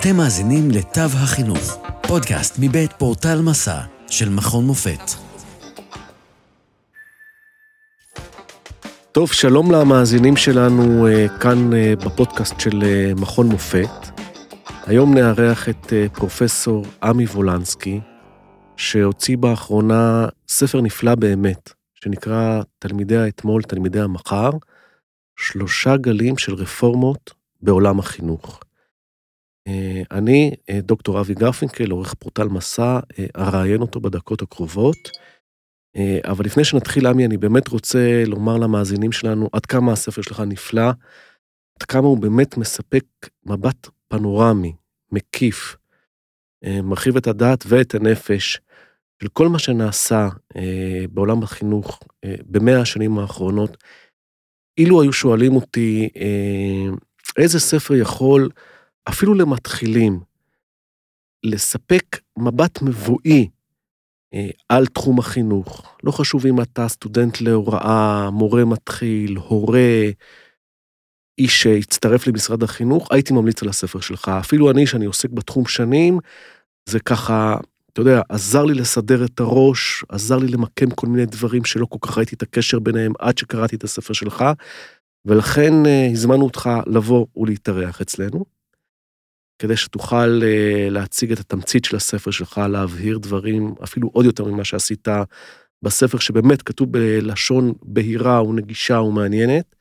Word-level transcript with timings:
אתם 0.00 0.16
מאזינים 0.16 0.70
לתו 0.70 1.00
החינוך, 1.00 1.78
פודקאסט 2.08 2.56
מבית 2.60 2.92
פורטל 2.92 3.42
מסע 3.42 3.80
של 4.10 4.28
מכון 4.28 4.64
מופת. 4.64 5.00
טוב, 9.12 9.32
שלום 9.32 9.70
למאזינים 9.70 10.36
שלנו 10.36 11.06
אה, 11.06 11.26
כאן 11.40 11.72
אה, 11.74 11.94
בפודקאסט 11.96 12.60
של 12.60 12.82
אה, 12.82 13.12
מכון 13.16 13.46
מופת. 13.46 14.20
היום 14.86 15.14
נארח 15.14 15.68
את 15.68 15.92
פרופסור 16.12 16.84
עמי 17.02 17.24
וולנסקי, 17.24 18.00
שהוציא 18.76 19.36
באחרונה 19.36 20.28
ספר 20.48 20.80
נפלא 20.80 21.14
באמת, 21.14 21.72
שנקרא 21.94 22.62
תלמידי 22.78 23.16
האתמול, 23.16 23.62
תלמידי 23.62 24.00
המחר, 24.00 24.50
שלושה 25.36 25.96
גלים 25.96 26.38
של 26.38 26.54
רפורמות 26.54 27.34
בעולם 27.62 27.98
החינוך. 27.98 28.60
אה, 29.66 30.02
אני, 30.10 30.50
אה, 30.70 30.80
דוקטור 30.80 31.20
אבי 31.20 31.34
גרפינקל, 31.34 31.90
עורך 31.90 32.14
פורטל 32.14 32.48
מסע, 32.48 32.98
אה, 33.18 33.26
אראיין 33.36 33.80
אותו 33.80 34.00
בדקות 34.00 34.42
הקרובות. 34.42 35.10
אבל 36.24 36.44
לפני 36.44 36.64
שנתחיל, 36.64 37.06
עמי, 37.06 37.26
אני 37.26 37.36
באמת 37.36 37.68
רוצה 37.68 38.24
לומר 38.26 38.56
למאזינים 38.56 39.12
שלנו 39.12 39.48
עד 39.52 39.66
כמה 39.66 39.92
הספר 39.92 40.22
שלך 40.22 40.42
נפלא, 40.46 40.88
עד 41.80 41.82
כמה 41.88 42.06
הוא 42.06 42.18
באמת 42.18 42.56
מספק 42.56 43.04
מבט 43.46 43.88
פנורמי, 44.08 44.72
מקיף, 45.12 45.76
מרחיב 46.64 47.16
את 47.16 47.26
הדעת 47.26 47.64
ואת 47.68 47.94
הנפש 47.94 48.60
של 49.22 49.28
כל 49.28 49.48
מה 49.48 49.58
שנעשה 49.58 50.28
בעולם 51.10 51.42
החינוך 51.42 52.00
במאה 52.46 52.80
השנים 52.80 53.18
האחרונות. 53.18 53.76
אילו 54.78 55.02
היו 55.02 55.12
שואלים 55.12 55.56
אותי 55.56 56.08
איזה 57.36 57.60
ספר 57.60 57.94
יכול 57.94 58.48
אפילו 59.08 59.34
למתחילים, 59.34 60.20
לספק 61.44 62.20
מבט 62.38 62.82
מבואי 62.82 63.48
אה, 64.34 64.48
על 64.68 64.86
תחום 64.86 65.18
החינוך. 65.18 65.96
לא 66.04 66.10
חשוב 66.10 66.46
אם 66.46 66.60
אתה 66.60 66.88
סטודנט 66.88 67.40
להוראה, 67.40 68.30
מורה 68.30 68.64
מתחיל, 68.64 69.36
הורה, 69.36 70.10
איש 71.38 71.62
שהצטרף 71.62 72.26
למשרד 72.26 72.62
החינוך, 72.62 73.08
הייתי 73.10 73.32
ממליץ 73.32 73.62
על 73.62 73.68
הספר 73.68 74.00
שלך. 74.00 74.28
אפילו 74.28 74.70
אני, 74.70 74.86
שאני 74.86 75.04
עוסק 75.04 75.30
בתחום 75.30 75.66
שנים, 75.66 76.18
זה 76.88 77.00
ככה, 77.00 77.56
אתה 77.92 78.00
יודע, 78.00 78.20
עזר 78.28 78.64
לי 78.64 78.74
לסדר 78.74 79.24
את 79.24 79.40
הראש, 79.40 80.04
עזר 80.08 80.38
לי 80.38 80.48
למקם 80.48 80.90
כל 80.90 81.06
מיני 81.06 81.26
דברים 81.26 81.64
שלא 81.64 81.86
כל 81.86 81.98
כך 82.00 82.18
ראיתי 82.18 82.34
את 82.34 82.42
הקשר 82.42 82.78
ביניהם 82.78 83.12
עד 83.18 83.38
שקראתי 83.38 83.76
את 83.76 83.84
הספר 83.84 84.12
שלך, 84.12 84.44
ולכן 85.24 85.86
אה, 85.86 86.08
הזמנו 86.12 86.44
אותך 86.44 86.70
לבוא 86.86 87.26
ולהתארח 87.36 88.00
אצלנו. 88.00 88.55
כדי 89.58 89.76
שתוכל 89.76 90.40
אה, 90.42 90.88
להציג 90.90 91.32
את 91.32 91.38
התמצית 91.38 91.84
של 91.84 91.96
הספר 91.96 92.30
שלך, 92.30 92.58
להבהיר 92.58 93.18
דברים 93.18 93.74
אפילו 93.84 94.10
עוד 94.12 94.24
יותר 94.24 94.44
ממה 94.44 94.64
שעשית 94.64 95.08
בספר, 95.82 96.18
שבאמת 96.18 96.62
כתוב 96.62 96.92
בלשון 96.92 97.72
בהירה 97.82 98.42
ונגישה 98.42 99.00
ומעניינת. 99.00 99.76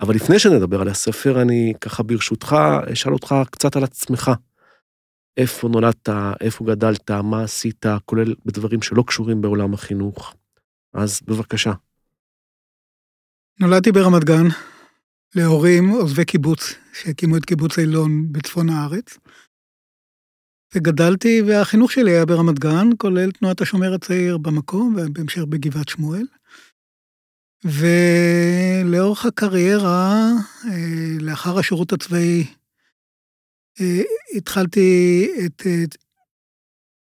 אבל 0.00 0.14
לפני 0.14 0.38
שנדבר 0.38 0.80
על 0.80 0.88
הספר, 0.88 1.42
אני 1.42 1.72
ככה 1.80 2.02
ברשותך 2.02 2.56
אשאל 2.92 3.12
אותך 3.12 3.34
קצת 3.50 3.76
על 3.76 3.84
עצמך. 3.84 4.30
איפה 5.36 5.68
נולדת, 5.68 6.08
איפה 6.40 6.64
גדלת, 6.64 7.10
מה 7.10 7.42
עשית, 7.42 7.86
כולל 8.04 8.34
בדברים 8.44 8.82
שלא 8.82 9.04
קשורים 9.06 9.40
בעולם 9.40 9.74
החינוך. 9.74 10.34
אז 10.94 11.20
בבקשה. 11.26 11.72
נולדתי 13.60 13.92
ברמת 13.92 14.24
גן, 14.24 14.48
להורים 15.34 15.88
עוזבי 15.88 16.24
קיבוץ, 16.24 16.74
שהקימו 16.92 17.36
את 17.36 17.44
קיבוץ 17.44 17.78
אילון 17.78 18.32
בצפון 18.32 18.68
הארץ. 18.68 19.18
וגדלתי, 20.74 21.42
והחינוך 21.46 21.92
שלי 21.92 22.10
היה 22.10 22.26
ברמת 22.26 22.58
גן, 22.58 22.88
כולל 22.98 23.30
תנועת 23.30 23.60
השומר 23.60 23.94
הצעיר 23.94 24.38
במקום, 24.38 24.96
ובהמשך 24.96 25.42
בגבעת 25.42 25.88
שמואל. 25.88 26.26
ולאורך 27.64 29.26
הקריירה, 29.26 30.30
אה, 30.64 31.16
לאחר 31.20 31.58
השירות 31.58 31.92
הצבאי, 31.92 32.46
אה, 33.80 34.02
התחלתי 34.36 35.28
את 35.46 35.62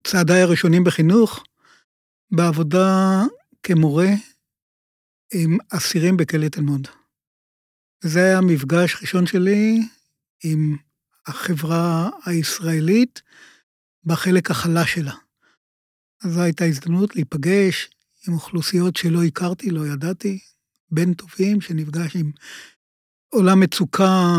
צעדיי 0.05 0.43
הראשונים 0.43 0.85
בחינוך, 0.85 1.45
בעבודה 2.31 3.23
כמורה 3.63 4.09
עם 5.35 5.59
אסירים 5.71 6.17
בכלא 6.17 6.49
תל 6.49 6.61
מונד. 6.61 6.89
זה 8.01 8.25
היה 8.25 8.41
מפגש 8.41 8.97
ראשון 9.01 9.27
שלי 9.27 9.89
עם 10.45 10.77
החברה 11.27 12.11
הישראלית 12.27 13.23
בחלק 14.05 14.51
החלש 14.51 14.95
שלה. 14.95 15.15
אז 16.25 16.33
זו 16.33 16.43
הייתה 16.43 16.65
הזדמנות 16.65 17.17
להיפגש 17.17 17.91
עם 18.29 18.35
אוכלוסיות 18.35 18.97
שלא 18.97 19.25
הכרתי, 19.25 19.71
לא 19.71 19.87
ידעתי, 19.87 20.39
בן 20.91 21.15
טובים 21.15 21.61
שנפגש 21.61 22.17
עם 22.17 22.31
עולם 23.29 23.61
מצוקה 23.61 24.33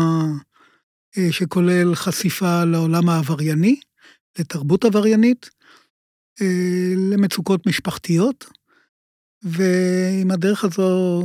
אה, 1.18 1.32
שכולל 1.32 1.94
חשיפה 1.94 2.64
לעולם 2.64 3.08
העברייני, 3.08 3.80
לתרבות 4.38 4.84
עבריינית, 4.84 5.50
אה, 6.40 6.94
למצוקות 7.10 7.66
משפחתיות, 7.66 8.44
ועם 9.42 10.30
הדרך 10.30 10.64
הזו 10.64 11.22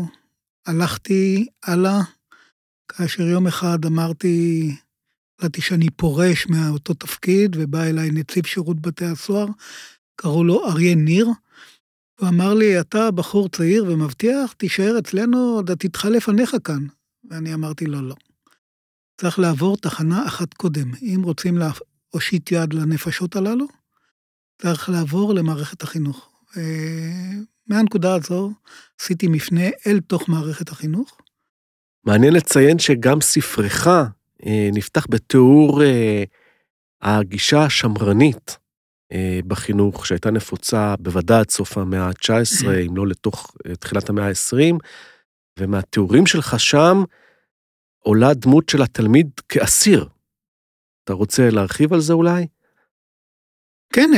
הלכתי 0.65 1.47
הלאה 1.63 2.01
כאשר 2.87 3.23
יום 3.23 3.47
אחד 3.47 3.85
אמרתי, 3.85 4.71
החלטתי 5.39 5.61
שאני 5.61 5.89
פורש 5.89 6.47
מאותו 6.47 6.93
תפקיד, 6.93 7.55
ובא 7.59 7.83
אליי 7.83 8.11
נציב 8.11 8.45
שירות 8.45 8.79
בתי 8.79 9.05
הסוהר, 9.05 9.47
קראו 10.15 10.43
לו 10.43 10.69
אריה 10.69 10.95
ניר, 10.95 11.27
הוא 12.19 12.29
אמר 12.29 12.53
לי, 12.53 12.79
אתה 12.79 13.11
בחור 13.11 13.49
צעיר 13.49 13.85
ומבטיח, 13.87 14.51
תישאר 14.53 14.99
אצלנו, 14.99 15.37
עוד 15.37 15.71
עתידך 15.71 16.05
לפניך 16.05 16.55
כאן. 16.63 16.87
ואני 17.29 17.53
אמרתי 17.53 17.85
לו, 17.85 18.01
לא. 18.01 18.15
צריך 19.21 19.39
לעבור 19.39 19.77
תחנה 19.77 20.27
אחת 20.27 20.53
קודם. 20.53 20.91
אם 21.01 21.21
רוצים 21.23 21.57
להושיט 21.57 22.51
יד 22.51 22.73
לנפשות 22.73 23.35
הללו, 23.35 23.65
צריך 24.61 24.89
לעבור 24.89 25.33
למערכת 25.33 25.83
החינוך. 25.83 26.29
מהנקודה 27.67 28.15
הזו 28.15 28.53
עשיתי 29.01 29.27
מפנה 29.27 29.69
אל 29.87 29.99
תוך 29.99 30.29
מערכת 30.29 30.69
החינוך, 30.69 31.17
מעניין 32.05 32.33
לציין 32.33 32.79
שגם 32.79 33.21
ספרך 33.21 33.87
אה, 34.45 34.69
נפתח 34.73 35.05
בתיאור 35.09 35.83
אה, 35.83 36.23
הגישה 37.01 37.63
השמרנית 37.63 38.57
אה, 39.11 39.39
בחינוך, 39.47 40.05
שהייתה 40.05 40.31
נפוצה 40.31 40.95
בוודאי 40.99 41.39
עד 41.39 41.49
סוף 41.49 41.77
המאה 41.77 42.07
ה-19, 42.07 42.67
אם 42.87 42.97
לא 42.97 43.07
לתוך 43.07 43.55
תחילת 43.79 44.09
המאה 44.09 44.27
ה-20, 44.27 44.75
ומהתיאורים 45.59 46.25
שלך 46.25 46.59
שם 46.59 47.03
עולה 47.99 48.33
דמות 48.33 48.69
של 48.69 48.81
התלמיד 48.81 49.29
כאסיר. 49.49 50.09
אתה 51.03 51.13
רוצה 51.13 51.49
להרחיב 51.49 51.93
על 51.93 51.99
זה 51.99 52.13
אולי? 52.13 52.47
כן, 53.93 54.09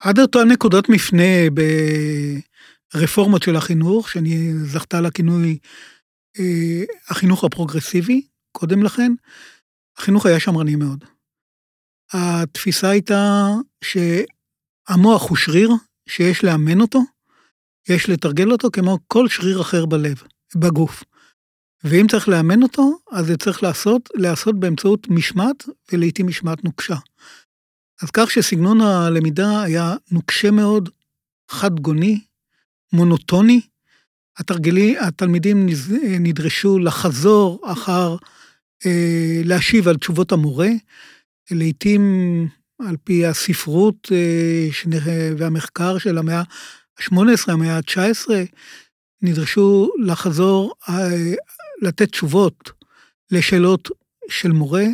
עד 0.00 0.18
אותה 0.18 0.44
נקודת 0.44 0.88
מפנה 0.88 1.22
ברפורמות 2.94 3.42
של 3.42 3.56
החינוך, 3.56 4.08
שאני 4.08 4.52
זכתה 4.54 5.00
לכינוי 5.00 5.58
החינוך 7.08 7.44
הפרוגרסיבי, 7.44 8.26
קודם 8.52 8.82
לכן, 8.82 9.12
החינוך 9.96 10.26
היה 10.26 10.40
שמרני 10.40 10.76
מאוד. 10.76 11.04
התפיסה 12.12 12.90
הייתה 12.90 13.46
שהמוח 13.84 15.28
הוא 15.28 15.36
שריר 15.36 15.70
שיש 16.08 16.44
לאמן 16.44 16.80
אותו, 16.80 17.00
יש 17.88 18.08
לתרגל 18.08 18.52
אותו 18.52 18.70
כמו 18.70 18.98
כל 19.06 19.28
שריר 19.28 19.60
אחר 19.60 19.86
בלב, 19.86 20.22
בגוף. 20.56 21.04
ואם 21.84 22.06
צריך 22.10 22.28
לאמן 22.28 22.62
אותו, 22.62 22.98
אז 23.12 23.26
זה 23.26 23.36
צריך 23.36 23.62
לעשות, 23.62 24.08
לעשות 24.14 24.60
באמצעות 24.60 25.08
משמעת, 25.08 25.64
ולעיתים 25.92 26.26
משמעת 26.26 26.64
נוקשה. 26.64 26.96
אז 28.02 28.10
כך 28.10 28.30
שסגנון 28.30 28.80
הלמידה 28.80 29.62
היה 29.62 29.94
נוקשה 30.10 30.50
מאוד, 30.50 30.88
חד 31.50 31.80
גוני, 31.80 32.20
מונוטוני, 32.92 33.60
התרגלי, 34.38 34.98
התלמידים 34.98 35.66
נדרשו 36.20 36.78
לחזור 36.78 37.60
אחר, 37.64 38.16
אה, 38.86 39.40
להשיב 39.44 39.88
על 39.88 39.96
תשובות 39.96 40.32
המורה, 40.32 40.68
לעתים 41.50 42.02
על 42.78 42.96
פי 43.04 43.26
הספרות 43.26 44.12
אה, 44.12 44.68
והמחקר 45.38 45.98
של 45.98 46.18
המאה 46.18 46.42
ה-18, 46.98 47.52
המאה 47.52 47.76
ה-19, 47.76 48.30
נדרשו 49.22 49.90
לחזור, 50.04 50.74
אה, 50.88 51.34
לתת 51.82 52.10
תשובות 52.10 52.70
לשאלות 53.30 53.88
של 54.30 54.52
מורה, 54.52 54.86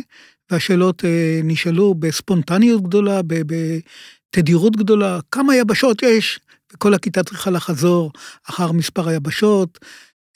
והשאלות 0.51 1.03
נשאלו 1.43 1.93
בספונטניות 1.93 2.83
גדולה, 2.83 3.21
בתדירות 3.23 4.75
גדולה, 4.75 5.19
כמה 5.31 5.55
יבשות 5.55 6.03
יש 6.03 6.39
וכל 6.75 6.93
הכיתה 6.93 7.23
צריכה 7.23 7.49
לחזור 7.51 8.11
אחר 8.49 8.71
מספר 8.71 9.07
היבשות, 9.09 9.79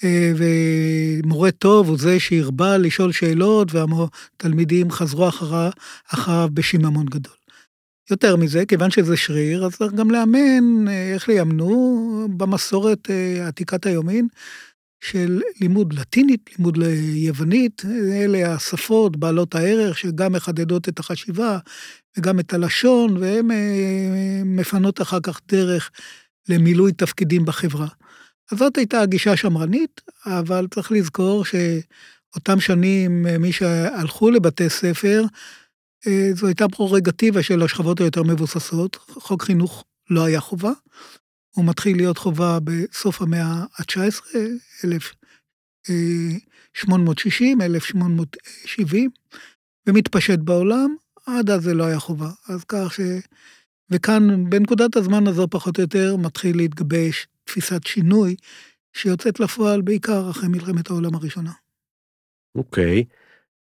אה, 0.03 0.33
ומורה 0.37 1.51
טוב 1.51 1.89
הוא 1.89 1.97
זה 1.97 2.19
שהרבה 2.19 2.77
לשאול 2.77 3.11
שאלות, 3.11 3.67
והתלמידים 3.73 4.91
חזרו 4.91 5.29
אחריו, 5.29 5.69
אחריו 6.13 6.49
בשיממון 6.53 7.05
גדול. 7.05 7.33
יותר 8.11 8.35
מזה, 8.35 8.65
כיוון 8.65 8.91
שזה 8.91 9.17
שריר, 9.17 9.65
אז 9.65 9.75
צריך 9.75 9.93
גם 9.93 10.11
לאמן 10.11 10.87
אה, 10.87 11.13
איך 11.13 11.29
לימנו 11.29 12.27
במסורת 12.37 13.09
עתיקת 13.47 13.85
היומין 13.85 14.27
של 15.03 15.41
לימוד 15.61 15.93
לטינית, 15.93 16.49
לימוד 16.57 16.77
ליוונית, 16.77 17.81
אלה 18.11 18.53
השפות 18.53 19.17
בעלות 19.17 19.55
הערך 19.55 19.97
שגם 19.97 20.33
מחדדות 20.33 20.89
את 20.89 20.99
החשיבה 20.99 21.57
וגם 22.17 22.39
את 22.39 22.53
הלשון, 22.53 23.17
והן 23.17 23.47
מפנות 24.45 25.01
אחר 25.01 25.19
כך 25.19 25.39
דרך 25.47 25.91
למילוי 26.49 26.91
תפקידים 26.91 27.45
בחברה. 27.45 27.87
אז 28.51 28.57
זאת 28.57 28.77
הייתה 28.77 29.01
הגישה 29.01 29.31
השמרנית, 29.31 30.01
אבל 30.25 30.67
צריך 30.73 30.91
לזכור 30.91 31.45
שאותם 31.45 32.59
שנים, 32.59 33.25
מי 33.39 33.51
שהלכו 33.51 34.31
לבתי 34.31 34.69
ספר, 34.69 35.23
אה, 36.07 36.29
זו 36.35 36.47
הייתה 36.47 36.67
פרורוגטיבה 36.67 37.43
של 37.43 37.63
השכבות 37.63 38.01
היותר 38.01 38.23
מבוססות, 38.23 38.95
חוק 38.95 39.43
חינוך 39.43 39.83
לא 40.09 40.25
היה 40.25 40.39
חובה. 40.39 40.71
הוא 41.55 41.65
מתחיל 41.65 41.97
להיות 41.97 42.17
חובה 42.17 42.57
בסוף 42.63 43.21
המאה 43.21 43.65
ה-19, 43.77 44.37
1860, 44.83 47.61
1870, 47.61 49.09
ומתפשט 49.87 50.39
בעולם, 50.39 50.95
עד 51.25 51.49
אז 51.49 51.63
זה 51.63 51.73
לא 51.73 51.83
היה 51.83 51.99
חובה. 51.99 52.29
אז 52.47 52.63
כך 52.67 52.93
ש... 52.93 52.99
וכאן, 53.91 54.49
בנקודת 54.49 54.95
הזמן 54.95 55.27
הזו, 55.27 55.47
פחות 55.47 55.77
או 55.77 55.83
יותר, 55.83 56.15
מתחיל 56.17 56.57
להתגבש 56.57 57.27
תפיסת 57.43 57.87
שינוי, 57.87 58.35
שיוצאת 58.93 59.39
לפועל 59.39 59.81
בעיקר 59.81 60.29
אחרי 60.29 60.49
מלחמת 60.49 60.89
העולם 60.89 61.15
הראשונה. 61.15 61.51
אוקיי. 62.55 63.03
Okay. 63.07 63.13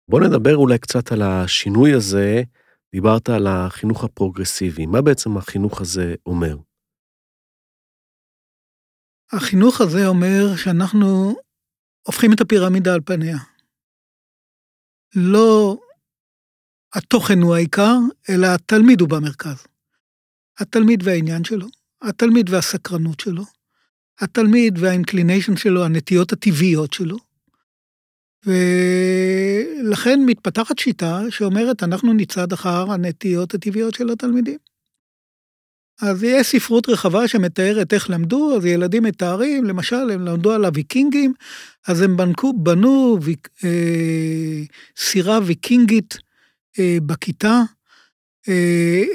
בוא 0.08 0.20
נדבר 0.20 0.56
אולי 0.56 0.78
קצת 0.78 1.12
על 1.12 1.22
השינוי 1.22 1.94
הזה. 1.94 2.42
דיברת 2.92 3.28
על 3.28 3.46
החינוך 3.46 4.04
הפרוגרסיבי. 4.04 4.86
מה 4.86 5.02
בעצם 5.02 5.36
החינוך 5.36 5.80
הזה 5.80 6.14
אומר? 6.26 6.56
החינוך 9.32 9.80
הזה 9.80 10.06
אומר 10.06 10.56
שאנחנו 10.56 11.36
הופכים 12.02 12.32
את 12.32 12.40
הפירמידה 12.40 12.94
על 12.94 13.00
פניה. 13.00 13.38
לא 15.16 15.78
התוכן 16.94 17.38
הוא 17.38 17.54
העיקר, 17.54 17.96
אלא 18.30 18.46
התלמיד 18.54 19.00
הוא 19.00 19.08
במרכז. 19.08 19.66
התלמיד 20.60 21.02
והעניין 21.04 21.44
שלו, 21.44 21.66
התלמיד 22.02 22.50
והסקרנות 22.50 23.20
שלו, 23.20 23.44
התלמיד 24.20 24.78
והאינקליניישן 24.78 25.56
שלו, 25.56 25.84
הנטיות 25.84 26.32
הטבעיות 26.32 26.92
שלו. 26.92 27.16
ולכן 28.46 30.20
מתפתחת 30.26 30.78
שיטה 30.78 31.20
שאומרת, 31.30 31.82
אנחנו 31.82 32.12
נצעד 32.12 32.52
אחר 32.52 32.92
הנטיות 32.92 33.54
הטבעיות 33.54 33.94
של 33.94 34.10
התלמידים. 34.10 34.58
אז 36.02 36.22
יש 36.22 36.46
ספרות 36.46 36.88
רחבה 36.88 37.28
שמתארת 37.28 37.92
איך 37.92 38.10
למדו, 38.10 38.56
אז 38.56 38.64
ילדים 38.64 39.02
מתארים, 39.02 39.64
למשל, 39.64 40.10
הם 40.10 40.24
למדו 40.24 40.52
על 40.52 40.64
הוויקינגים, 40.64 41.34
אז 41.86 42.00
הם 42.02 42.16
בנקו, 42.16 42.52
בנו 42.52 43.18
ויק, 43.22 43.48
אה, 43.64 44.62
סירה 44.96 45.38
ויקינגית 45.44 46.18
אה, 46.78 46.98
בכיתה, 47.06 47.62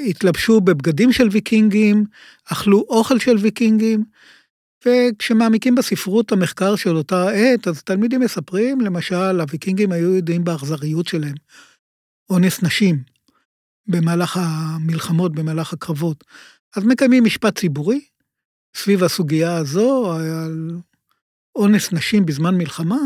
התלבשו 0.08 0.60
בבגדים 0.60 1.12
של 1.12 1.28
ויקינגים, 1.32 2.04
אכלו 2.44 2.84
אוכל 2.88 3.18
של 3.18 3.36
ויקינגים, 3.36 4.04
וכשמעמיקים 4.86 5.74
בספרות 5.74 6.32
המחקר 6.32 6.76
של 6.76 6.96
אותה 6.96 7.28
עת, 7.30 7.68
אז 7.68 7.82
תלמידים 7.82 8.20
מספרים, 8.20 8.80
למשל, 8.80 9.40
הוויקינגים 9.40 9.92
היו 9.92 10.16
ידועים 10.16 10.44
באכזריות 10.44 11.06
שלהם, 11.06 11.34
אונס 12.30 12.62
נשים 12.62 13.02
במהלך 13.86 14.38
המלחמות, 14.40 15.34
במהלך 15.34 15.72
הקרבות. 15.72 16.24
אז 16.76 16.84
מקיימים 16.84 17.24
משפט 17.24 17.58
ציבורי 17.58 18.00
סביב 18.76 19.04
הסוגיה 19.04 19.56
הזו, 19.56 20.12
על 20.12 20.70
אונס 21.56 21.92
נשים 21.92 22.26
בזמן 22.26 22.54
מלחמה, 22.58 22.98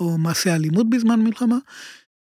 או 0.00 0.18
מעשה 0.18 0.54
אלימות 0.54 0.90
בזמן 0.90 1.20
מלחמה, 1.20 1.58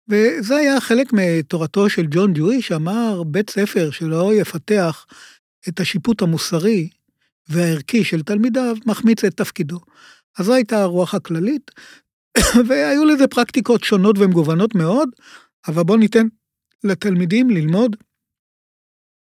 וזה 0.09 0.57
היה 0.57 0.81
חלק 0.81 1.13
מתורתו 1.13 1.91
של 1.91 2.07
ג'ון 2.11 2.33
דיואי, 2.33 2.63
שאמר, 2.63 3.23
בית 3.23 3.51
ספר 3.51 3.91
שלא 3.91 4.35
יפתח 4.35 5.07
את 5.69 5.81
השיפוט 5.81 6.23
המוסרי 6.23 6.89
והערכי 7.49 8.05
של 8.05 8.23
תלמידיו, 8.23 8.77
מחמיץ 8.87 9.25
את 9.25 9.37
תפקידו. 9.37 9.81
אז 10.39 10.47
זו 10.47 10.55
הייתה 10.55 10.83
הרוח 10.83 11.15
הכללית, 11.15 11.71
והיו 12.69 13.05
לזה 13.05 13.27
פרקטיקות 13.27 13.85
שונות 13.85 14.19
ומגוונות 14.19 14.75
מאוד, 14.75 15.09
אבל 15.69 15.83
בואו 15.83 15.99
ניתן 15.99 16.27
לתלמידים 16.85 17.51
ללמוד 17.51 17.97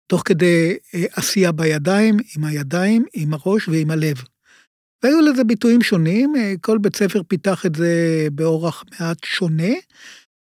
תוך 0.06 0.22
כדי 0.24 0.76
אה, 0.94 1.04
עשייה 1.12 1.52
בידיים, 1.52 2.16
עם 2.36 2.44
הידיים, 2.44 3.04
עם 3.14 3.34
הראש 3.34 3.68
ועם 3.68 3.90
הלב. 3.90 4.16
והיו 5.02 5.20
לזה 5.20 5.44
ביטויים 5.44 5.82
שונים, 5.82 6.36
אה, 6.36 6.54
כל 6.60 6.78
בית 6.78 6.96
ספר 6.96 7.22
פיתח 7.28 7.66
את 7.66 7.74
זה 7.74 8.26
באורח 8.32 8.84
מעט 8.90 9.24
שונה, 9.24 9.72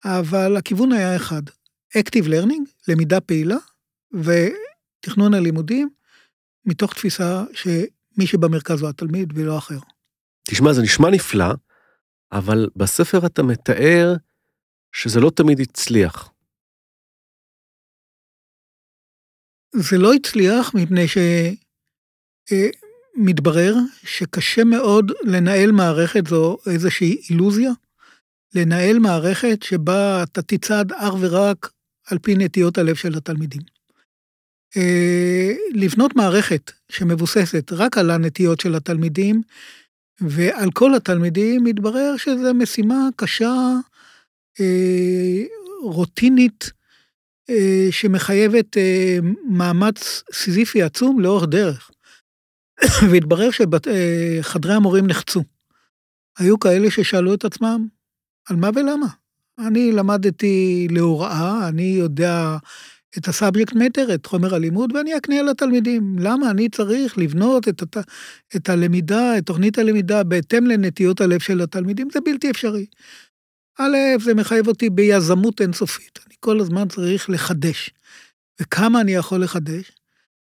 אבל 0.05 0.57
הכיוון 0.57 0.93
היה 0.93 1.17
אחד, 1.17 1.43
Active 1.99 2.27
Learning, 2.27 2.71
למידה 2.89 3.21
פעילה, 3.21 3.57
ותכנון 4.13 5.35
הלימודים, 5.35 5.89
מתוך 6.65 6.95
תפיסה 6.95 7.45
שמי 7.53 8.27
שבמרכז 8.27 8.81
הוא 8.81 8.89
התלמיד 8.89 9.33
ולא 9.39 9.59
אחר. 9.59 9.79
תשמע, 10.51 10.73
זה 10.73 10.83
נשמע 10.83 11.11
נפלא, 11.11 11.55
אבל 12.33 12.69
בספר 12.77 13.27
אתה 13.27 13.43
מתאר 13.43 14.15
שזה 14.93 15.21
לא 15.21 15.31
תמיד 15.31 15.61
הצליח. 15.61 16.33
זה 19.75 19.99
לא 19.99 20.15
הצליח 20.15 20.75
מפני 20.75 21.05
שמתברר 23.19 23.75
אה, 23.75 23.81
שקשה 24.03 24.65
מאוד 24.65 25.13
לנהל 25.25 25.73
מערכת, 25.73 26.27
זו 26.27 26.59
איזושהי 26.67 27.21
אילוזיה, 27.31 27.71
לנהל 28.55 28.99
מערכת 28.99 29.63
שבה 29.63 30.23
אתה 30.23 30.43
תצעד 30.43 30.93
אך 30.93 31.15
ורק 31.21 31.71
על 32.07 32.19
פי 32.19 32.35
נטיות 32.35 32.79
הלב 32.79 32.95
של 32.95 33.17
התלמידים. 33.17 33.63
אה, 34.77 35.53
לבנות 35.75 36.17
מערכת 36.17 36.73
שמבוססת 36.89 37.73
רק 37.73 37.99
על 37.99 38.11
הנטיות 38.11 38.61
של 38.61 38.75
התלמידים 38.75 39.43
ועל 40.21 40.71
כל 40.71 40.95
התלמידים, 40.95 41.65
מתברר 41.65 42.17
שזו 42.17 42.55
משימה 42.55 43.09
קשה, 43.17 43.55
אה, 44.61 45.43
רוטינית, 45.83 46.73
אה, 47.51 47.89
שמחייבת 47.91 48.77
מאמץ 49.51 50.23
סיזיפי 50.33 50.83
עצום 50.83 51.21
לאורך 51.21 51.45
דרך. 51.49 51.91
והתברר 53.11 53.49
שחדרי 53.51 54.75
המורים 54.75 55.07
נחצו. 55.07 55.43
היו 56.39 56.59
כאלה 56.59 56.91
ששאלו 56.91 57.35
את 57.35 57.45
עצמם, 57.45 57.87
על 58.49 58.57
מה 58.57 58.71
ולמה? 58.75 59.07
אני 59.59 59.93
למדתי 59.93 60.89
להוראה, 60.91 61.69
אני 61.69 61.83
יודע 61.83 62.57
את 63.19 63.29
ה 63.29 63.34
subject 63.34 63.73
matter, 63.73 64.15
את 64.15 64.27
חומר 64.27 64.55
הלימוד, 64.55 64.97
ואני 64.97 65.17
אקנה 65.17 65.43
לתלמידים. 65.43 66.17
למה 66.19 66.51
אני 66.51 66.69
צריך 66.69 67.19
לבנות 67.19 67.69
את, 67.69 67.83
הת... 67.83 67.97
את 68.57 68.69
הלמידה, 68.69 69.39
את 69.39 69.47
תוכנית 69.47 69.79
הלמידה, 69.79 70.25
בהתאם 70.25 70.67
לנטיות 70.67 71.21
הלב 71.21 71.41
של 71.41 71.61
התלמידים? 71.61 72.09
זה 72.13 72.21
בלתי 72.21 72.51
אפשרי. 72.51 72.87
א', 73.79 73.97
זה 74.21 74.35
מחייב 74.35 74.69
אותי 74.69 74.91
ביזמות 74.91 75.61
אינסופית. 75.61 76.19
אני 76.27 76.35
כל 76.41 76.61
הזמן 76.61 76.89
צריך 76.89 77.31
לחדש. 77.31 77.91
וכמה 78.61 79.01
אני 79.01 79.15
יכול 79.15 79.43
לחדש? 79.43 79.93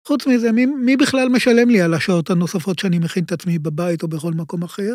חוץ 0.07 0.27
מזה, 0.27 0.51
מי, 0.51 0.65
מי 0.65 0.97
בכלל 0.97 1.29
משלם 1.29 1.69
לי 1.69 1.81
על 1.81 1.93
השעות 1.93 2.29
הנוספות 2.29 2.79
שאני 2.79 2.99
מכין 2.99 3.23
את 3.23 3.31
עצמי 3.31 3.59
בבית 3.59 4.03
או 4.03 4.07
בכל 4.07 4.31
מקום 4.33 4.63
אחר? 4.63 4.93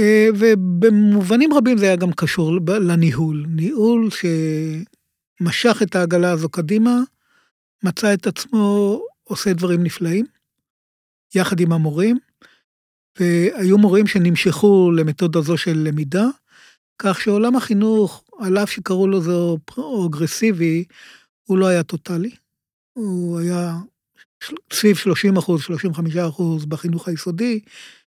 אה, 0.00 0.28
ובמובנים 0.38 1.52
רבים 1.52 1.78
זה 1.78 1.84
היה 1.84 1.96
גם 1.96 2.12
קשור 2.12 2.52
לניהול. 2.68 3.44
ניהול 3.48 4.08
שמשך 5.40 5.82
את 5.82 5.96
העגלה 5.96 6.30
הזו 6.30 6.48
קדימה, 6.48 7.00
מצא 7.82 8.14
את 8.14 8.26
עצמו 8.26 9.00
עושה 9.24 9.52
דברים 9.52 9.82
נפלאים, 9.82 10.26
יחד 11.34 11.60
עם 11.60 11.72
המורים, 11.72 12.18
והיו 13.18 13.78
מורים 13.78 14.06
שנמשכו 14.06 14.90
למתודה 14.96 15.40
זו 15.40 15.56
של 15.56 15.78
למידה, 15.78 16.26
כך 16.98 17.20
שעולם 17.20 17.56
החינוך, 17.56 18.24
על 18.38 18.58
אף 18.58 18.70
שקראו 18.70 19.08
לו 19.08 19.20
זו 19.20 19.58
פרוגרסיבי, 19.64 20.84
הוא 21.44 21.58
לא 21.58 21.66
היה 21.66 21.82
טוטאלי. 21.82 22.30
הוא 22.92 23.38
היה 23.38 23.76
סביב 24.72 24.96
30 24.96 25.36
אחוז, 25.36 25.62
35 25.62 26.16
אחוז 26.16 26.64
בחינוך 26.64 27.08
היסודי, 27.08 27.60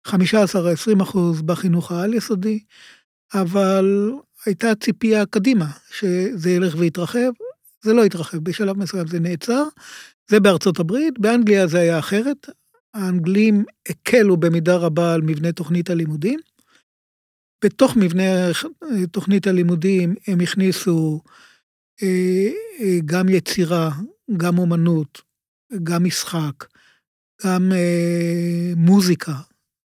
15-20 0.06 1.02
אחוז 1.02 1.42
בחינוך 1.42 1.92
העל-יסודי, 1.92 2.58
אבל 3.34 4.12
הייתה 4.46 4.74
ציפייה 4.74 5.26
קדימה 5.26 5.66
שזה 5.90 6.50
ילך 6.50 6.74
ויתרחב, 6.78 7.30
זה 7.82 7.92
לא 7.92 8.04
התרחב, 8.04 8.38
בשלב 8.38 8.78
מסוים 8.78 9.06
זה 9.06 9.20
נעצר, 9.20 9.62
זה 10.30 10.40
בארצות 10.40 10.78
הברית, 10.80 11.18
באנגליה 11.18 11.66
זה 11.66 11.78
היה 11.78 11.98
אחרת, 11.98 12.46
האנגלים 12.94 13.64
הקלו 13.88 14.36
במידה 14.36 14.76
רבה 14.76 15.14
על 15.14 15.22
מבנה 15.22 15.52
תוכנית 15.52 15.90
הלימודים. 15.90 16.40
בתוך 17.64 17.96
מבנה 17.96 18.50
תוכנית 19.10 19.46
הלימודים 19.46 20.14
הם 20.26 20.40
הכניסו 20.40 21.20
אה, 22.02 22.48
אה, 22.80 22.98
גם 23.06 23.28
יצירה, 23.28 23.90
גם 24.36 24.58
אומנות, 24.58 25.22
גם 25.82 26.04
משחק, 26.04 26.64
גם 27.44 27.72
אה, 27.72 28.72
מוזיקה, 28.76 29.32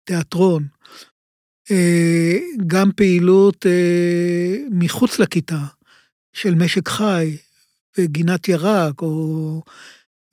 תיאטרון, 0.03 0.67
גם 2.67 2.91
פעילות 2.95 3.65
מחוץ 4.71 5.19
לכיתה 5.19 5.65
של 6.33 6.55
משק 6.55 6.87
חי 6.87 7.37
וגינת 7.97 8.49
ירק, 8.49 9.01
או... 9.01 9.61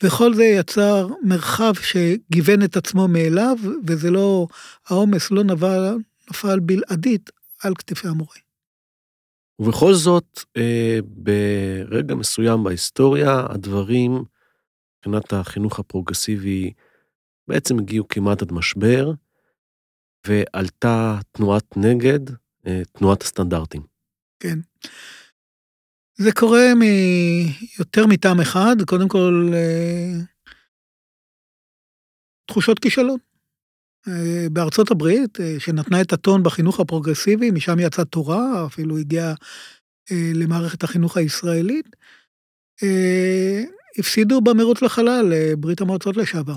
וכל 0.03 0.35
זה 0.35 0.45
יצר 0.45 1.09
מרחב 1.23 1.73
שגיוון 1.75 2.62
את 2.65 2.77
עצמו 2.77 3.09
מאליו, 3.09 3.57
וזה 3.87 4.11
לא, 4.11 4.47
העומס 4.87 5.31
לא 5.31 5.45
נפל, 5.45 5.97
נפל 6.31 6.61
בלעדית 6.61 7.31
על 7.62 7.75
כתפי 7.75 8.09
המורה. 8.09 8.37
ובכל 9.59 9.95
זאת, 9.95 10.41
אה, 10.57 10.99
ברגע 11.05 12.15
מסוים 12.15 12.65
בהיסטוריה, 12.65 13.47
הדברים, 13.50 14.25
מבחינת 14.99 15.33
החינוך 15.33 15.79
הפרוגרסיבי, 15.79 16.73
בעצם 17.49 17.79
הגיעו 17.79 18.09
כמעט 18.09 18.43
עד 18.43 18.53
משבר, 18.53 19.12
ועלתה 20.27 21.19
תנועת 21.33 21.77
נגד, 21.77 22.21
אה, 22.67 22.83
תנועת 22.93 23.23
הסטנדרטים. 23.23 23.83
כן. 24.41 24.59
זה 26.17 26.33
קורה 26.33 26.73
מיותר 26.75 28.07
מטעם 28.07 28.41
אחד, 28.41 28.77
קודם 28.87 29.09
כל, 29.09 29.50
אה, 29.55 30.12
תחושות 32.47 32.79
כישלון. 32.79 33.19
אה, 34.09 34.47
בארצות 34.53 34.91
הברית, 34.91 35.39
שנתנה 35.59 36.00
את 36.00 36.12
הטון 36.12 36.43
בחינוך 36.43 36.81
הפרוגרסיבי, 36.81 37.50
משם 37.50 37.79
יצאה 37.79 38.05
תורה, 38.05 38.67
אפילו 38.67 38.99
הגיעה 38.99 39.35
למערכת 40.35 40.83
החינוך 40.83 41.17
הישראלית, 41.17 41.97
הפסידו 43.99 44.41
במרוץ 44.41 44.83
לחלל 44.83 45.33
לברית 45.33 45.81
המועצות 45.81 46.17
לשעבר. 46.17 46.55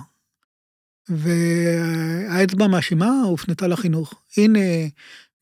והאצבע 1.10 2.66
המאשימה 2.66 3.22
הופנתה 3.26 3.68
לחינוך. 3.68 4.14
הנה, 4.38 4.60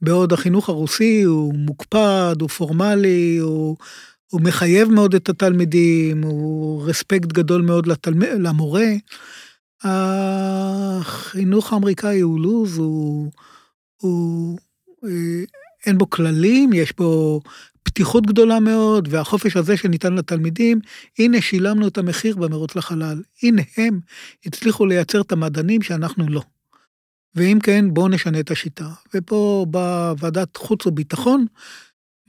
בעוד 0.02 0.34
החינוך 0.34 0.70
הרוסי 0.70 1.22
הוא 1.22 1.54
מוקפד, 1.54 2.36
הוא 2.40 2.50
פורמלי, 2.50 3.38
הוא, 3.38 3.78
הוא 4.32 4.42
מחייב 4.42 4.90
מאוד 4.90 5.16
את 5.16 5.30
התלמידים, 5.30 6.24
הוא 6.24 6.84
רספקט 6.84 7.28
גדול 7.28 7.62
מאוד 7.62 7.88
לתלמ... 7.88 8.22
למורה, 8.22 8.88
החינוך 9.84 11.74
האמריקאי 11.74 12.20
הוא 12.20 12.40
לוז, 12.40 12.78
הוא, 12.78 13.32
הוא, 14.02 14.58
אה, 15.06 15.44
אין 15.86 15.98
בו 15.98 16.10
כללים, 16.10 16.74
יש 16.74 16.94
בו 16.98 17.42
פתיחות 17.94 18.28
גדולה 18.28 18.60
מאוד, 18.60 19.08
והחופש 19.12 19.58
הזה 19.58 19.78
שניתן 19.78 20.14
לתלמידים, 20.14 20.80
הנה 21.20 21.42
שילמנו 21.42 21.88
את 21.88 21.98
המחיר 21.98 22.36
במרוץ 22.36 22.76
לחלל. 22.76 23.22
הנה 23.44 23.62
הם 23.78 24.00
הצליחו 24.46 24.86
לייצר 24.86 25.22
את 25.22 25.32
המדענים 25.32 25.82
שאנחנו 25.82 26.30
לא. 26.30 26.42
ואם 27.36 27.60
כן, 27.64 27.94
בואו 27.94 28.08
נשנה 28.08 28.40
את 28.40 28.52
השיטה. 28.52 28.90
ופה 29.14 29.66
בוועדת 29.70 30.58
חוץ 30.58 30.86
וביטחון 30.86 31.46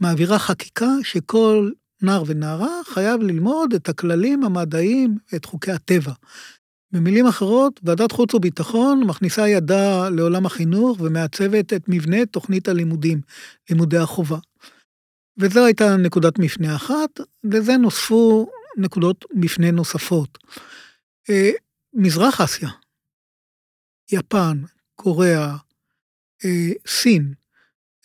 מעבירה 0.01 0.39
חקיקה 0.39 0.91
שכל 1.03 1.71
נער 2.03 2.23
ונערה 2.27 2.81
חייב 2.87 3.23
ללמוד 3.23 3.75
את 3.75 3.89
הכללים 3.89 4.45
המדעיים, 4.45 5.17
את 5.35 5.45
חוקי 5.45 5.73
הטבע. 5.73 6.13
במילים 6.93 7.27
אחרות, 7.27 7.81
ועדת 7.83 8.13
חוץ 8.13 8.35
וביטחון 8.35 9.05
מכניסה 9.07 9.49
ידה 9.49 10.09
לעולם 10.09 10.47
החינוך 10.47 11.01
ומעצבת 11.01 11.73
את 11.73 11.89
מבנה 11.89 12.27
תוכנית 12.27 12.69
הלימודים, 12.69 13.21
לימודי 13.71 13.99
החובה. 13.99 14.39
וזו 15.43 15.65
הייתה 15.65 15.97
נקודת 15.97 16.39
מפנה 16.39 16.77
אחת, 16.77 17.21
לזה 17.45 17.77
נוספו 17.77 18.51
נקודות 18.77 19.25
מפנה 19.35 19.71
נוספות. 19.71 20.39
אה, 21.31 21.51
מזרח 21.95 22.41
אסיה, 22.41 22.69
יפן, 24.13 24.63
קוריאה, 24.95 25.57
אה, 26.45 26.73
סין, 26.87 27.35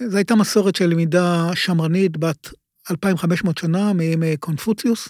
זו 0.01 0.17
הייתה 0.17 0.35
מסורת 0.35 0.75
של 0.75 0.85
למידה 0.85 1.49
שמרנית 1.55 2.17
בת 2.17 2.47
2,500 2.91 3.57
שנה 3.57 3.93
מימי 3.93 4.37
קונפוציוס, 4.37 5.09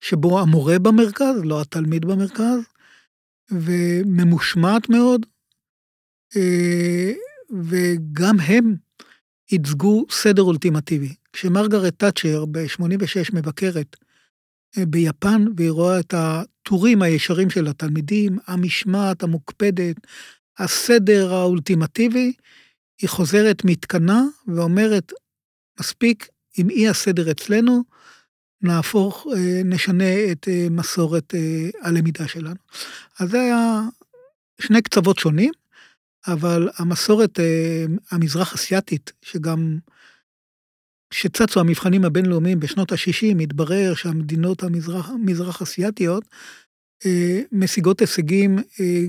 שבו 0.00 0.40
המורה 0.40 0.78
במרכז, 0.78 1.40
לא 1.44 1.60
התלמיד 1.60 2.04
במרכז, 2.04 2.60
וממושמעת 3.50 4.88
מאוד, 4.88 5.26
אה, 6.36 7.12
וגם 7.50 8.40
הם 8.40 8.76
ייצגו 9.52 10.06
סדר 10.10 10.42
אולטימטיבי. 10.42 11.14
כשמרגרט 11.36 11.94
תאצ'ר 11.98 12.44
ב-86 12.44 13.32
מבקרת 13.32 13.96
אה, 14.78 14.86
ביפן, 14.86 15.44
והיא 15.56 15.70
רואה 15.70 16.00
את 16.00 16.14
הטורים 16.16 17.02
הישרים 17.02 17.50
של 17.50 17.66
התלמידים, 17.66 18.38
המשמעת 18.46 19.22
המוקפדת, 19.22 19.96
הסדר 20.58 21.34
האולטימטיבי, 21.34 22.32
היא 23.00 23.08
חוזרת 23.08 23.64
מתקנה 23.64 24.22
ואומרת, 24.48 25.12
מספיק 25.80 26.28
עם 26.58 26.70
אי 26.70 26.88
הסדר 26.88 27.30
אצלנו, 27.30 27.84
נהפוך, 28.62 29.26
אה, 29.36 29.60
נשנה 29.64 30.32
את 30.32 30.48
אה, 30.48 30.66
מסורת 30.70 31.34
הלמידה 31.82 32.28
שלנו. 32.28 32.60
אז 33.20 33.30
זה 33.30 33.40
היה 33.40 33.80
שני 34.60 34.82
קצוות 34.82 35.18
שונים, 35.18 35.52
אבל 36.26 36.68
המסורת 36.76 37.40
המזרח 38.10 38.54
אסייתית, 38.54 39.12
שגם 39.22 39.78
כשצצו 41.10 41.60
המבחנים 41.60 42.04
הבינלאומיים 42.04 42.60
בשנות 42.60 42.92
ה-60, 42.92 43.42
התברר 43.42 43.94
שהמדינות 43.94 44.62
המזרח, 44.62 45.10
המזרח 45.10 45.62
אסייתיות 45.62 46.24
משיגות 47.52 48.00
הישגים 48.00 48.58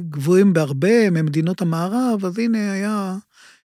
גבוהים 0.09 0.53
בהרבה 0.53 1.09
ממדינות 1.09 1.61
המערב, 1.61 2.25
אז 2.25 2.37
הנה 2.39 2.71
היה 2.71 3.15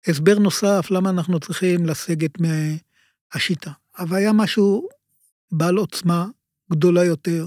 הסבר 0.06 0.38
נוסף 0.38 0.90
למה 0.90 1.10
אנחנו 1.10 1.40
צריכים 1.40 1.86
לסגת 1.86 2.30
מהשיטה. 2.40 3.70
אבל 3.98 4.16
היה 4.16 4.32
משהו 4.32 4.88
בעל 5.52 5.76
עוצמה 5.76 6.26
גדולה 6.72 7.04
יותר, 7.04 7.46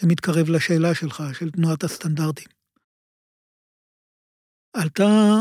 שמתקרב 0.00 0.48
לשאלה 0.48 0.94
שלך, 0.94 1.22
של 1.38 1.50
תנועת 1.50 1.84
הסטנדרטים. 1.84 2.48
עלתה 4.72 5.38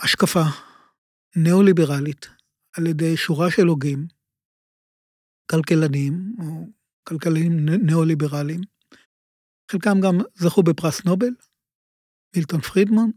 השקפה 0.00 0.42
ניאו-ליברלית 1.36 2.28
על 2.76 2.86
ידי 2.86 3.16
שורה 3.16 3.50
של 3.50 3.66
הוגים, 3.66 4.06
כלכלנים, 5.50 6.36
או 6.38 6.66
כלכלנים 7.04 7.68
ניאו-ליברליים, 7.68 8.60
חלקם 9.70 10.00
גם 10.00 10.18
זכו 10.34 10.62
בפרס 10.62 11.04
נובל, 11.04 11.30
מילטון 12.36 12.60
פרידמן, 12.60 13.10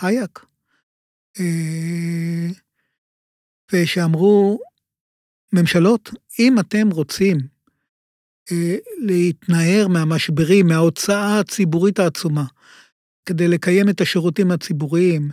הייק, 0.00 0.46
אה, 1.40 2.48
ושאמרו, 3.72 4.58
ממשלות, 5.52 6.10
אם 6.38 6.58
אתם 6.60 6.90
רוצים 6.90 7.36
אה, 8.52 8.76
להתנער 8.98 9.88
מהמשברים, 9.88 10.66
מההוצאה 10.66 11.40
הציבורית 11.40 11.98
העצומה, 11.98 12.44
כדי 13.26 13.48
לקיים 13.48 13.88
את 13.88 14.00
השירותים 14.00 14.50
הציבוריים, 14.50 15.30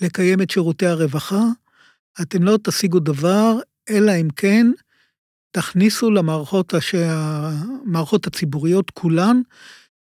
לקיים 0.00 0.42
את 0.42 0.50
שירותי 0.50 0.86
הרווחה, 0.86 1.42
אתם 2.22 2.42
לא 2.42 2.58
תשיגו 2.62 2.98
דבר, 2.98 3.58
אלא 3.90 4.12
אם 4.20 4.28
כן 4.36 4.66
תכניסו 5.50 6.10
למערכות. 6.10 6.74
המערכות 6.94 8.26
הציבוריות 8.26 8.90
כולן 8.90 9.40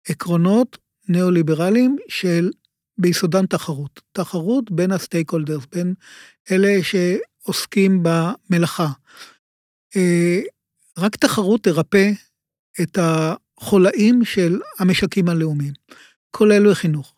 עקרונות 0.09 0.77
ניאו-ליברליים 1.09 1.97
של 2.07 2.49
ביסודן 2.97 3.45
תחרות. 3.45 4.01
תחרות 4.11 4.71
בין 4.71 4.91
הסטייק 4.91 5.31
הולדרס, 5.31 5.63
בין 5.71 5.93
אלה 6.51 6.77
שעוסקים 6.83 8.03
במלאכה. 8.03 8.87
אה, 9.95 10.39
רק 10.97 11.15
תחרות 11.15 11.63
תרפא 11.63 12.11
את 12.81 12.97
החולאים 13.01 14.25
של 14.25 14.59
המשקים 14.79 15.29
הלאומיים, 15.29 15.73
כל 16.31 16.51
אלו 16.51 16.71
החינוך. 16.71 17.16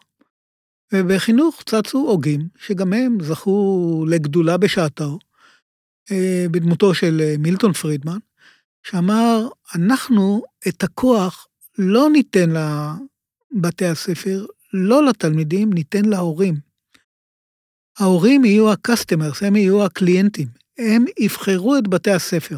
ובחינוך 0.93 1.63
צצו 1.65 1.97
הוגים, 1.97 2.47
שגם 2.57 2.93
הם 2.93 3.17
זכו 3.21 4.05
לגדולה 4.09 4.57
בשעתו, 4.57 5.19
אה, 6.11 6.45
בדמותו 6.51 6.93
של 6.93 7.21
אה, 7.21 7.35
מילטון 7.39 7.73
פרידמן, 7.73 8.17
שאמר, 8.83 9.47
אנחנו 9.75 10.43
את 10.67 10.83
הכוח 10.83 11.47
לא 11.77 12.09
ניתן 12.09 12.49
לבתי 12.49 13.85
הספר, 13.85 14.45
לא 14.73 15.05
לתלמידים, 15.05 15.73
ניתן 15.73 16.05
להורים. 16.05 16.55
ההורים 17.99 18.45
יהיו 18.45 18.71
ה-customers, 18.71 19.45
הם 19.45 19.55
יהיו 19.55 19.85
הקליינטים, 19.85 20.47
הם 20.77 21.05
יבחרו 21.19 21.77
את 21.77 21.87
בתי 21.87 22.11
הספר. 22.11 22.57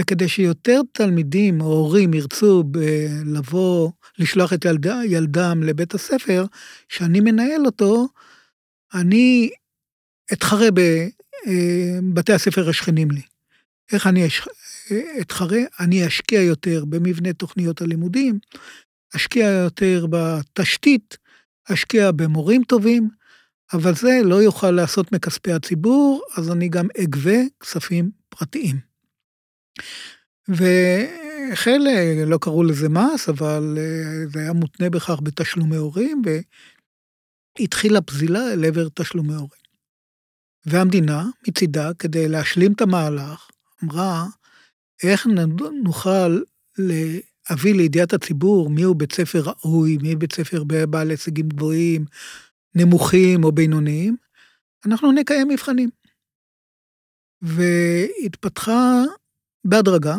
וכדי 0.00 0.28
שיותר 0.28 0.80
תלמידים 0.92 1.60
או 1.60 1.66
הורים 1.66 2.14
ירצו 2.14 2.64
לבוא, 3.26 3.90
לשלוח 4.18 4.52
את 4.52 4.64
ילד, 4.64 4.86
ילדם 5.04 5.62
לבית 5.62 5.94
הספר, 5.94 6.44
שאני 6.88 7.20
מנהל 7.20 7.66
אותו, 7.66 8.08
אני 8.94 9.50
אתחרה 10.32 10.68
בבתי 10.70 12.32
הספר 12.32 12.68
השכנים 12.68 13.10
לי. 13.10 13.22
איך 13.92 14.06
אני 14.06 14.26
אתחרה? 15.20 15.60
אני 15.80 16.06
אשקיע 16.06 16.42
יותר 16.42 16.84
במבנה 16.84 17.32
תוכניות 17.32 17.82
הלימודים, 17.82 18.38
אשקיע 19.16 19.46
יותר 19.46 20.06
בתשתית, 20.10 21.16
אשקיע 21.72 22.12
במורים 22.12 22.64
טובים, 22.64 23.08
אבל 23.72 23.94
זה 23.94 24.20
לא 24.24 24.34
יוכל 24.34 24.70
לעשות 24.70 25.12
מכספי 25.12 25.52
הציבור, 25.52 26.22
אז 26.36 26.50
אני 26.50 26.68
גם 26.68 26.86
אגבה 27.02 27.38
כספים 27.60 28.10
פרטיים. 28.28 28.87
והחל, 30.48 31.78
לא 32.26 32.38
קראו 32.40 32.64
לזה 32.64 32.88
מס, 32.88 33.28
אבל 33.28 33.78
אה, 33.78 34.26
זה 34.32 34.40
היה 34.40 34.52
מותנה 34.52 34.90
בכך 34.90 35.20
בתשלומי 35.22 35.76
הורים, 35.76 36.22
והתחילה 37.58 38.00
פזילה 38.00 38.52
אל 38.52 38.64
עבר 38.64 38.88
תשלומי 38.94 39.34
הורים. 39.34 39.68
והמדינה, 40.66 41.24
מצידה, 41.48 41.90
כדי 41.98 42.28
להשלים 42.28 42.72
את 42.72 42.80
המהלך, 42.80 43.48
אמרה, 43.84 44.26
איך 45.02 45.26
נוכל 45.82 46.40
להביא 46.78 47.74
לידיעת 47.74 48.12
הציבור 48.12 48.70
מיהו 48.70 48.94
בית 48.94 49.12
ספר 49.12 49.42
ראוי, 49.44 49.98
מי 50.02 50.16
בית 50.16 50.32
ספר 50.32 50.64
בעל 50.64 51.10
הישגים 51.10 51.48
גבוהים, 51.48 52.04
נמוכים 52.74 53.44
או 53.44 53.52
בינוניים, 53.52 54.16
אנחנו 54.86 55.12
נקיים 55.12 55.48
מבחנים. 55.48 55.90
והתפתחה 57.42 59.02
בהדרגה 59.64 60.16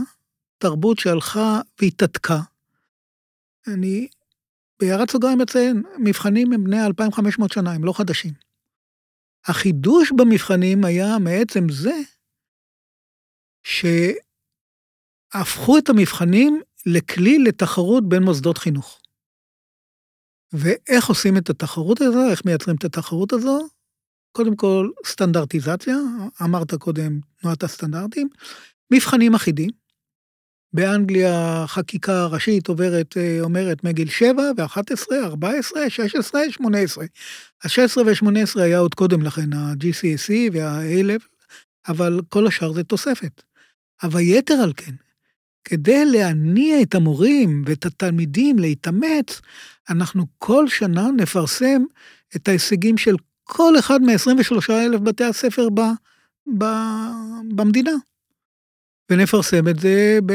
תרבות 0.58 1.00
שהלכה 1.00 1.62
והתעתקה. 1.82 2.40
אני 3.68 4.08
בהערת 4.80 5.12
סוגריים 5.12 5.38
מציין, 5.38 5.84
מבחנים 5.98 6.54
הם 6.54 6.64
בני 6.64 6.86
2,500 6.86 7.52
שנה, 7.52 7.72
הם 7.72 7.84
לא 7.84 7.94
חדשים. 7.94 8.34
החידוש 9.46 10.12
במבחנים 10.18 10.86
היה 10.86 11.18
מעצם 11.20 11.70
זה 11.70 11.96
שהפכו 15.34 15.78
את 15.78 15.90
המבחנים 15.90 16.62
לכלי 16.86 17.40
לתחרות 17.40 18.10
בין 18.10 18.24
מוסדות 18.24 18.58
חינוך. 18.58 19.02
ואיך 20.54 21.10
עושים 21.10 21.38
את 21.38 21.50
התחרות 21.50 22.02
הזו, 22.02 22.30
איך 22.32 22.46
מייצרים 22.46 22.76
את 22.76 22.84
התחרות 22.84 23.34
הזו? 23.34 23.68
קודם 24.32 24.56
כל, 24.56 24.90
סטנדרטיזציה, 25.06 25.96
אמרת 26.44 26.74
קודם 26.74 27.20
תנועת 27.42 27.64
הסטנדרטים, 27.64 28.30
מבחנים 28.92 29.36
אחידים. 29.36 29.70
באנגליה 30.74 31.64
חקיקה 31.68 32.26
ראשית 32.26 32.68
עוברת, 32.68 33.18
אה, 33.18 33.42
אומרת 33.42 33.84
מגיל 33.84 34.10
7 34.10 34.44
ו-11, 34.58 35.14
14, 35.24 35.90
16, 35.90 36.42
18. 36.52 37.06
ה-16 37.64 37.98
ו-18 38.06 38.62
היה 38.62 38.80
עוד 38.80 38.96
קודם 38.96 39.22
לכן 39.22 39.54
ה-GCSE 39.54 40.54
וה-A-Level, 40.54 41.28
אבל 41.88 42.22
כל 42.30 42.48
השאר 42.48 42.74
זה 42.74 42.84
תוספת. 42.84 43.42
אבל 44.04 44.20
יתר 44.20 44.54
על 44.54 44.74
כן, 44.78 44.96
כדי 45.64 46.06
להניע 46.06 46.82
את 46.82 46.96
המורים 46.96 47.64
ואת 47.66 47.86
התלמידים 47.86 48.60
להתאמץ, 48.60 49.42
אנחנו 49.90 50.26
כל 50.38 50.68
שנה 50.68 51.10
נפרסם 51.18 51.84
את 52.36 52.48
ההישגים 52.48 52.98
של 52.98 53.16
כל 53.44 53.80
אחד 53.80 54.02
מ-23 54.02 54.72
אלף 54.72 55.00
בתי 55.02 55.24
הספר 55.24 55.70
ב, 55.70 55.82
ב, 56.58 56.66
במדינה. 57.56 57.92
ונפרסם 59.10 59.68
את 59.68 59.80
זה 59.80 60.20
ב, 60.26 60.34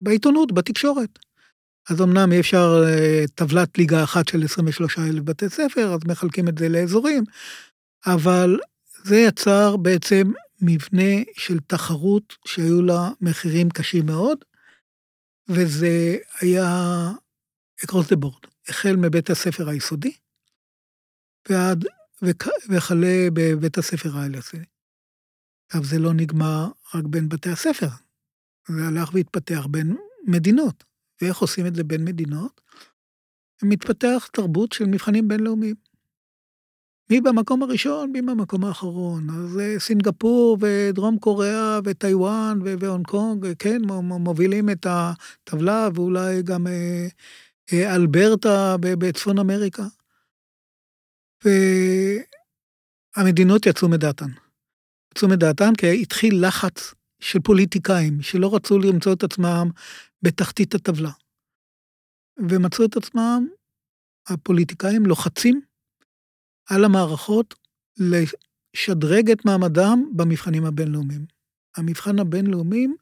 בעיתונות, 0.00 0.52
בתקשורת. 0.52 1.18
אז 1.90 2.00
אמנם 2.00 2.32
אי 2.32 2.40
אפשר 2.40 2.82
אה, 2.86 3.24
טבלת 3.34 3.78
ליגה 3.78 4.04
אחת 4.04 4.28
של 4.28 4.44
23 4.44 4.98
אלף 4.98 5.22
בתי 5.22 5.48
ספר, 5.48 5.94
אז 5.94 6.00
מחלקים 6.06 6.48
את 6.48 6.58
זה 6.58 6.68
לאזורים, 6.68 7.24
אבל 8.06 8.58
זה 9.04 9.16
יצר 9.16 9.76
בעצם 9.76 10.32
מבנה 10.62 11.22
של 11.36 11.58
תחרות 11.66 12.36
שהיו 12.46 12.82
לה 12.82 13.08
מחירים 13.20 13.70
קשים 13.70 14.06
מאוד, 14.06 14.38
וזה 15.48 16.16
היה 16.40 17.10
across 17.86 18.12
the 18.12 18.16
board, 18.24 18.48
החל 18.68 18.96
מבית 18.96 19.30
הספר 19.30 19.68
היסודי 19.68 20.12
ועד, 21.48 21.84
וכלה 22.68 23.28
בבית 23.32 23.78
הספר 23.78 24.18
העל-יסודי. 24.18 24.64
עכשיו, 25.70 25.84
זה 25.84 25.98
לא 25.98 26.12
נגמר 26.14 26.66
רק 26.94 27.04
בין 27.04 27.28
בתי 27.28 27.50
הספר, 27.50 27.88
זה 28.68 28.86
הלך 28.86 29.14
והתפתח 29.14 29.66
בין 29.70 29.96
מדינות. 30.26 30.84
ואיך 31.22 31.38
עושים 31.38 31.66
את 31.66 31.74
זה 31.74 31.84
בין 31.84 32.04
מדינות? 32.04 32.60
מתפתח 33.62 34.28
תרבות 34.32 34.72
של 34.72 34.84
מבחנים 34.84 35.28
בינלאומיים. 35.28 35.74
מי 37.10 37.20
במקום 37.20 37.62
הראשון, 37.62 38.12
מי 38.12 38.22
במקום 38.22 38.64
האחרון. 38.64 39.30
אז 39.30 39.58
אה, 39.58 39.78
סינגפור 39.78 40.58
ודרום 40.60 41.18
קוריאה 41.18 41.78
וטיוואן 41.84 42.58
והונג 42.62 43.06
קונג, 43.06 43.46
כן, 43.58 43.82
מובילים 44.00 44.70
את 44.70 44.86
הטבלה, 44.88 45.88
ואולי 45.94 46.42
גם 46.42 46.66
אה, 46.66 47.06
אה, 47.72 47.94
אלברטה 47.94 48.76
בצפון 48.80 49.38
אמריקה. 49.38 49.84
והמדינות 53.16 53.66
יצאו 53.66 53.88
מדעתן. 53.88 54.49
יצאו 55.14 55.28
מדעתן 55.28 55.74
כי 55.78 56.02
התחיל 56.02 56.46
לחץ 56.46 56.94
של 57.20 57.40
פוליטיקאים 57.40 58.22
שלא 58.22 58.54
רצו 58.54 58.78
למצוא 58.78 59.12
את 59.12 59.22
עצמם 59.22 59.70
בתחתית 60.22 60.74
הטבלה. 60.74 61.10
ומצאו 62.38 62.84
את 62.84 62.96
עצמם, 62.96 63.46
הפוליטיקאים 64.28 65.06
לוחצים 65.06 65.60
על 66.66 66.84
המערכות 66.84 67.54
לשדרג 67.96 69.30
את 69.30 69.44
מעמדם 69.44 70.10
במבחנים 70.16 70.64
הבינלאומיים. 70.64 71.26
המבחן 71.76 72.18
הבינלאומיים 72.18 72.96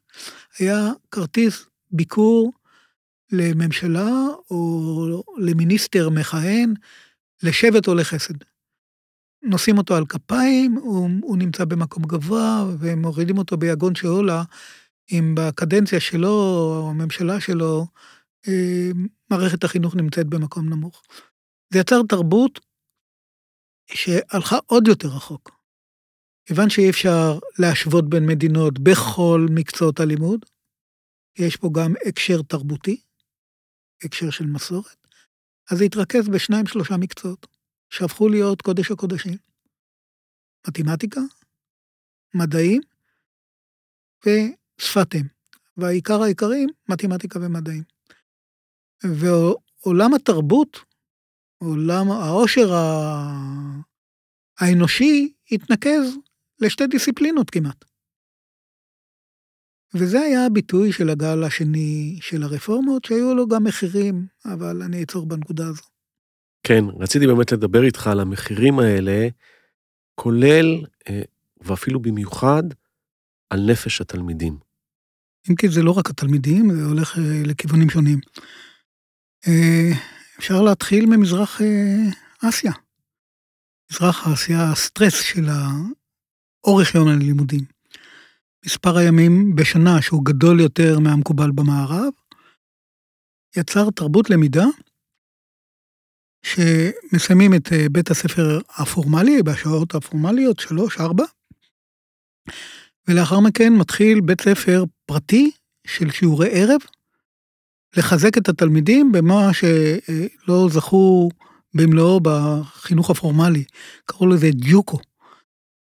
היה 0.59 0.91
כרטיס 1.11 1.65
ביקור 1.91 2.53
לממשלה 3.31 4.09
או 4.51 5.23
למיניסטר 5.37 6.09
מכהן, 6.09 6.73
לשבט 7.43 7.87
או 7.87 7.95
לחסד. 7.95 8.48
נושאים 9.43 9.77
אותו 9.77 9.95
על 9.95 10.05
כפיים, 10.05 10.75
הוא, 10.75 11.09
הוא 11.21 11.37
נמצא 11.37 11.65
במקום 11.65 12.03
גבוה, 12.03 12.65
ומורידים 12.79 13.37
אותו 13.37 13.57
ביגון 13.57 13.95
שאולה, 13.95 14.43
אם 15.11 15.35
בקדנציה 15.37 15.99
שלו, 15.99 16.87
הממשלה 16.89 17.41
שלו, 17.41 17.87
אה, 18.47 18.91
מערכת 19.31 19.63
החינוך 19.63 19.95
נמצאת 19.95 20.27
במקום 20.27 20.69
נמוך. 20.69 21.03
זה 21.73 21.79
יצר 21.79 22.01
תרבות 22.09 22.59
שהלכה 23.91 24.57
עוד 24.65 24.87
יותר 24.87 25.07
רחוק. 25.07 25.59
כיוון 26.45 26.69
שאי 26.69 26.89
אפשר 26.89 27.39
להשוות 27.59 28.09
בין 28.09 28.25
מדינות 28.25 28.79
בכל 28.79 29.47
מקצועות 29.55 29.99
הלימוד, 29.99 30.45
יש 31.39 31.55
פה 31.55 31.69
גם 31.75 31.93
הקשר 32.05 32.41
תרבותי, 32.41 33.01
הקשר 34.03 34.29
של 34.29 34.45
מסורת, 34.45 35.07
אז 35.71 35.77
זה 35.77 35.83
התרכז 35.83 36.29
בשניים 36.29 36.67
שלושה 36.67 36.97
מקצועות, 36.97 37.47
שהפכו 37.89 38.29
להיות 38.29 38.61
קודש 38.61 38.91
הקודשים. 38.91 39.37
מתמטיקה, 40.67 41.21
מדעים 42.35 42.81
ושפת 44.25 45.15
אם. 45.15 45.25
והעיקר 45.77 46.21
העיקרים, 46.21 46.69
מתמטיקה 46.89 47.39
ומדעים. 47.39 47.83
ועולם 49.03 50.13
התרבות 50.13 50.77
עולם 51.57 52.11
העושר 52.11 52.69
האנושי 54.59 55.33
התנקז 55.51 56.17
לשתי 56.59 56.87
דיסציפלינות 56.87 57.49
כמעט. 57.49 57.85
וזה 59.93 60.19
היה 60.19 60.45
הביטוי 60.45 60.91
של 60.91 61.09
הגל 61.09 61.43
השני 61.43 62.17
של 62.21 62.43
הרפורמות, 62.43 63.05
שהיו 63.05 63.35
לו 63.35 63.47
גם 63.47 63.63
מחירים, 63.63 64.27
אבל 64.45 64.81
אני 64.81 64.99
אעצור 64.99 65.25
בנקודה 65.25 65.67
הזו. 65.67 65.98
כן, 66.63 66.83
רציתי 66.99 67.27
באמת 67.27 67.51
לדבר 67.51 67.83
איתך 67.83 68.07
על 68.07 68.19
המחירים 68.19 68.79
האלה, 68.79 69.27
כולל, 70.15 70.85
אה, 71.09 71.21
ואפילו 71.61 71.99
במיוחד, 71.99 72.63
על 73.49 73.71
נפש 73.71 74.01
התלמידים. 74.01 74.57
אם 75.49 75.55
כי 75.55 75.69
זה 75.69 75.83
לא 75.83 75.91
רק 75.91 76.09
התלמידים, 76.09 76.71
זה 76.75 76.85
הולך 76.85 77.17
אה, 77.17 77.43
לכיוונים 77.45 77.89
שונים. 77.89 78.19
אה, 79.47 79.89
אפשר 80.39 80.61
להתחיל 80.61 81.05
ממזרח 81.05 81.61
אסיה. 82.43 82.71
מזרח 83.91 84.27
אסיה, 84.27 84.71
הסטרס 84.71 85.21
של 85.21 85.45
האורך 86.65 86.95
יום 86.95 87.07
הלימודים. 87.07 87.65
מספר 88.65 88.97
הימים 88.97 89.55
בשנה 89.55 90.01
שהוא 90.01 90.25
גדול 90.25 90.59
יותר 90.59 90.99
מהמקובל 90.99 91.51
במערב, 91.51 92.13
יצר 93.57 93.89
תרבות 93.89 94.29
למידה 94.29 94.65
שמסיימים 96.43 97.53
את 97.53 97.73
אה, 97.73 97.85
בית 97.91 98.11
הספר 98.11 98.59
הפורמלי 98.77 99.43
בשעות 99.43 99.95
הפורמליות, 99.95 100.59
שלוש, 100.59 100.99
ארבע, 100.99 101.23
ולאחר 103.07 103.39
מכן 103.39 103.73
מתחיל 103.73 104.21
בית 104.21 104.41
ספר 104.41 104.83
פרטי 105.05 105.51
של 105.87 106.11
שיעורי 106.11 106.49
ערב, 106.51 106.81
לחזק 107.97 108.37
את 108.37 108.49
התלמידים 108.49 109.11
במה 109.11 109.49
שלא 109.53 110.67
זכו 110.69 111.29
במלואו 111.73 112.19
בחינוך 112.23 113.09
הפורמלי, 113.09 113.63
קראו 114.05 114.27
לזה 114.27 114.49
דיוקו. 114.51 114.99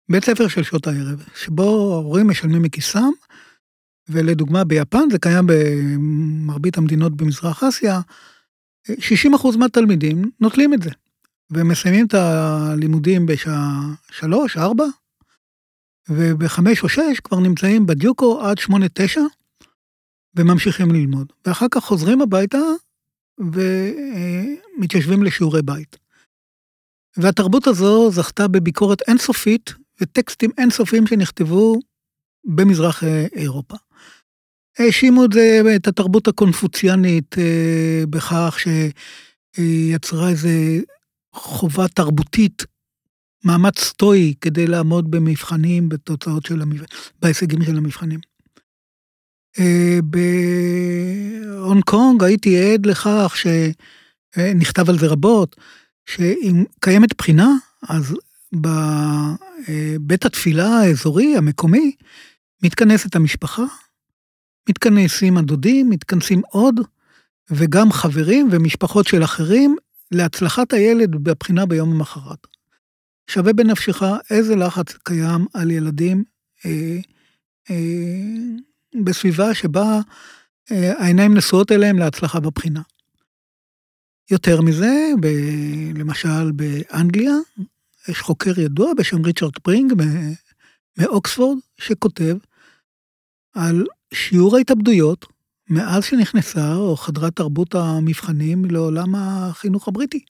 בית 0.10 0.26
ספר 0.26 0.48
של 0.48 0.64
שעות 0.64 0.88
הערב, 0.88 1.24
שבו 1.36 1.94
ההורים 1.94 2.28
משלמים 2.28 2.62
מכיסם, 2.62 3.10
ולדוגמה 4.10 4.64
ביפן, 4.64 5.10
זה 5.12 5.20
קיים 5.20 5.46
במרבית 5.48 6.78
המדינות 6.78 7.16
במזרח 7.16 7.64
אסיה, 7.64 8.02
60% 8.90 9.58
מהתלמידים 9.58 10.32
נוטלים 10.40 10.74
את 10.74 10.82
זה, 10.82 10.90
ומסיימים 11.52 12.06
את 12.06 12.14
הלימודים 12.14 13.26
בשעה 13.26 13.82
3, 14.12 14.58
4, 14.58 14.86
ובחמש 16.10 16.84
או 16.84 16.90
שש 16.90 17.20
כבר 17.24 17.40
נמצאים 17.40 17.86
בדיוקו 17.86 18.42
עד 18.42 18.58
שמונה, 18.58 18.86
תשע, 18.94 19.22
וממשיכים 20.36 20.92
ללמוד. 20.92 21.34
ואחר 21.46 21.66
כך 21.72 21.84
חוזרים 21.84 22.22
הביתה 22.22 22.58
ומתיישבים 23.40 25.24
לשיעורי 25.24 25.62
בית. 25.62 25.98
והתרבות 27.18 27.68
הזו 27.68 28.12
זכתה 28.12 28.48
בביקורת 28.48 29.02
אינסופית 29.08 29.74
וטקסטים 30.02 30.50
אינסופיים 30.58 31.08
שנכתבו 31.08 31.80
במזרח 32.46 33.04
אירופה. 33.36 33.78
האשימו 34.80 35.26
את 35.26 35.34
זה, 35.34 35.62
את 35.76 35.88
התרבות 35.88 36.28
הקונפוציאנית, 36.28 37.36
אה, 37.38 38.04
בכך 38.10 38.58
שיצרה 39.56 40.30
איזה 40.30 40.80
חובה 41.34 41.88
תרבותית, 41.88 42.66
מאמץ 43.46 43.80
סטואי 43.80 44.34
כדי 44.42 44.68
לעמוד 44.68 45.12
במבחנים, 45.12 45.90
בתוצאות 45.90 46.46
של 46.46 46.62
המבחנים, 46.62 46.88
בהישגים 47.22 47.64
של 47.64 47.78
המבחנים. 47.78 48.20
אה, 49.60 50.00
בהונג 50.04 51.84
קונג 51.84 52.24
הייתי 52.24 52.74
עד 52.74 52.86
לכך 52.86 53.36
שנכתב 54.38 54.90
על 54.90 55.00
זה 55.00 55.08
רבות, 55.08 55.56
שאם 56.06 56.64
קיימת 56.80 57.18
בחינה, 57.18 57.50
אז 57.90 58.16
בבית 58.54 60.26
התפילה 60.26 60.68
האזורי, 60.68 61.38
המקומי, 61.38 61.96
מתכנסת 62.64 63.16
המשפחה, 63.16 63.64
מתכנסים 64.70 65.38
הדודים, 65.38 65.90
מתכנסים 65.90 66.42
עוד, 66.50 66.80
וגם 67.50 67.92
חברים 67.92 68.50
ומשפחות 68.52 69.08
של 69.08 69.24
אחרים, 69.24 69.76
להצלחת 70.12 70.74
הילד 70.74 71.12
בבחינה 71.12 71.66
ביום 71.66 71.92
המחרת. 71.92 72.48
שווה 73.28 73.54
בנפשך 73.54 74.02
איזה 74.30 74.56
לחץ 74.56 74.94
קיים 75.04 75.46
על 75.54 75.72
ילדים 75.72 76.24
אה, 76.66 76.98
אה, 77.70 77.76
בסביבה 79.04 79.54
שבה 79.54 80.00
אה, 80.72 81.04
העיניים 81.04 81.38
נשואות 81.38 81.72
אליהם 81.72 82.00
להצלחה 82.00 82.40
בבחינה. 82.40 82.82
יותר 84.32 84.62
מזה, 84.62 85.12
ב, 85.22 85.28
למשל 85.96 86.52
באנגליה, 86.52 87.34
יש 88.08 88.22
חוקר 88.22 88.60
ידוע 88.60 88.94
בשם 88.98 89.26
ריצ'רד 89.26 89.58
פרינג 89.58 89.94
מאוקספורד, 90.98 91.58
שכותב 91.78 92.38
על 93.54 93.86
שיעור 94.14 94.58
ההתאבדויות 94.58 95.26
מאז 95.70 96.06
שנכנסה 96.06 96.76
או 96.76 96.96
חדרה 96.96 97.32
תרבות 97.32 97.76
המבחנים 97.76 98.66
לעולם 98.66 99.16
החינוך 99.16 99.88
הבריטי. 99.88 100.26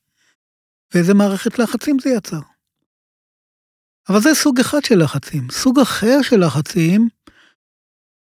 ואיזה 0.93 1.13
מערכת 1.13 1.59
לחצים 1.59 1.97
זה 1.99 2.09
יצר. 2.09 2.39
אבל 4.09 4.19
זה 4.19 4.29
סוג 4.33 4.59
אחד 4.59 4.83
של 4.85 5.03
לחצים. 5.03 5.47
סוג 5.51 5.79
אחר 5.79 6.21
של 6.21 6.45
לחצים 6.45 7.09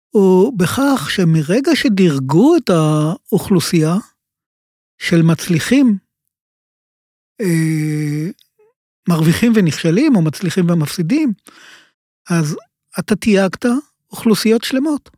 הוא 0.09 0.59
בכך 0.59 1.07
שמרגע 1.09 1.75
שדירגו 1.75 2.57
את 2.57 2.69
האוכלוסייה 2.69 3.95
של 4.97 5.21
מצליחים, 5.21 5.97
אה, 7.41 8.31
מרוויחים 9.09 9.51
ונכשלים, 9.55 10.15
או 10.15 10.21
מצליחים 10.21 10.69
ומפסידים, 10.69 11.33
אז 12.29 12.57
אתה 12.99 13.15
תייגת 13.15 13.65
אוכלוסיות 14.11 14.63
שלמות. 14.63 15.09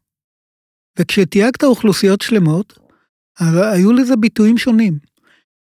וכשתייגת 0.99 1.63
אוכלוסיות 1.63 2.21
שלמות, 2.21 2.80
אז 3.39 3.56
היו 3.73 3.93
לזה 3.93 4.15
ביטויים 4.15 4.58
שונים. 4.58 4.99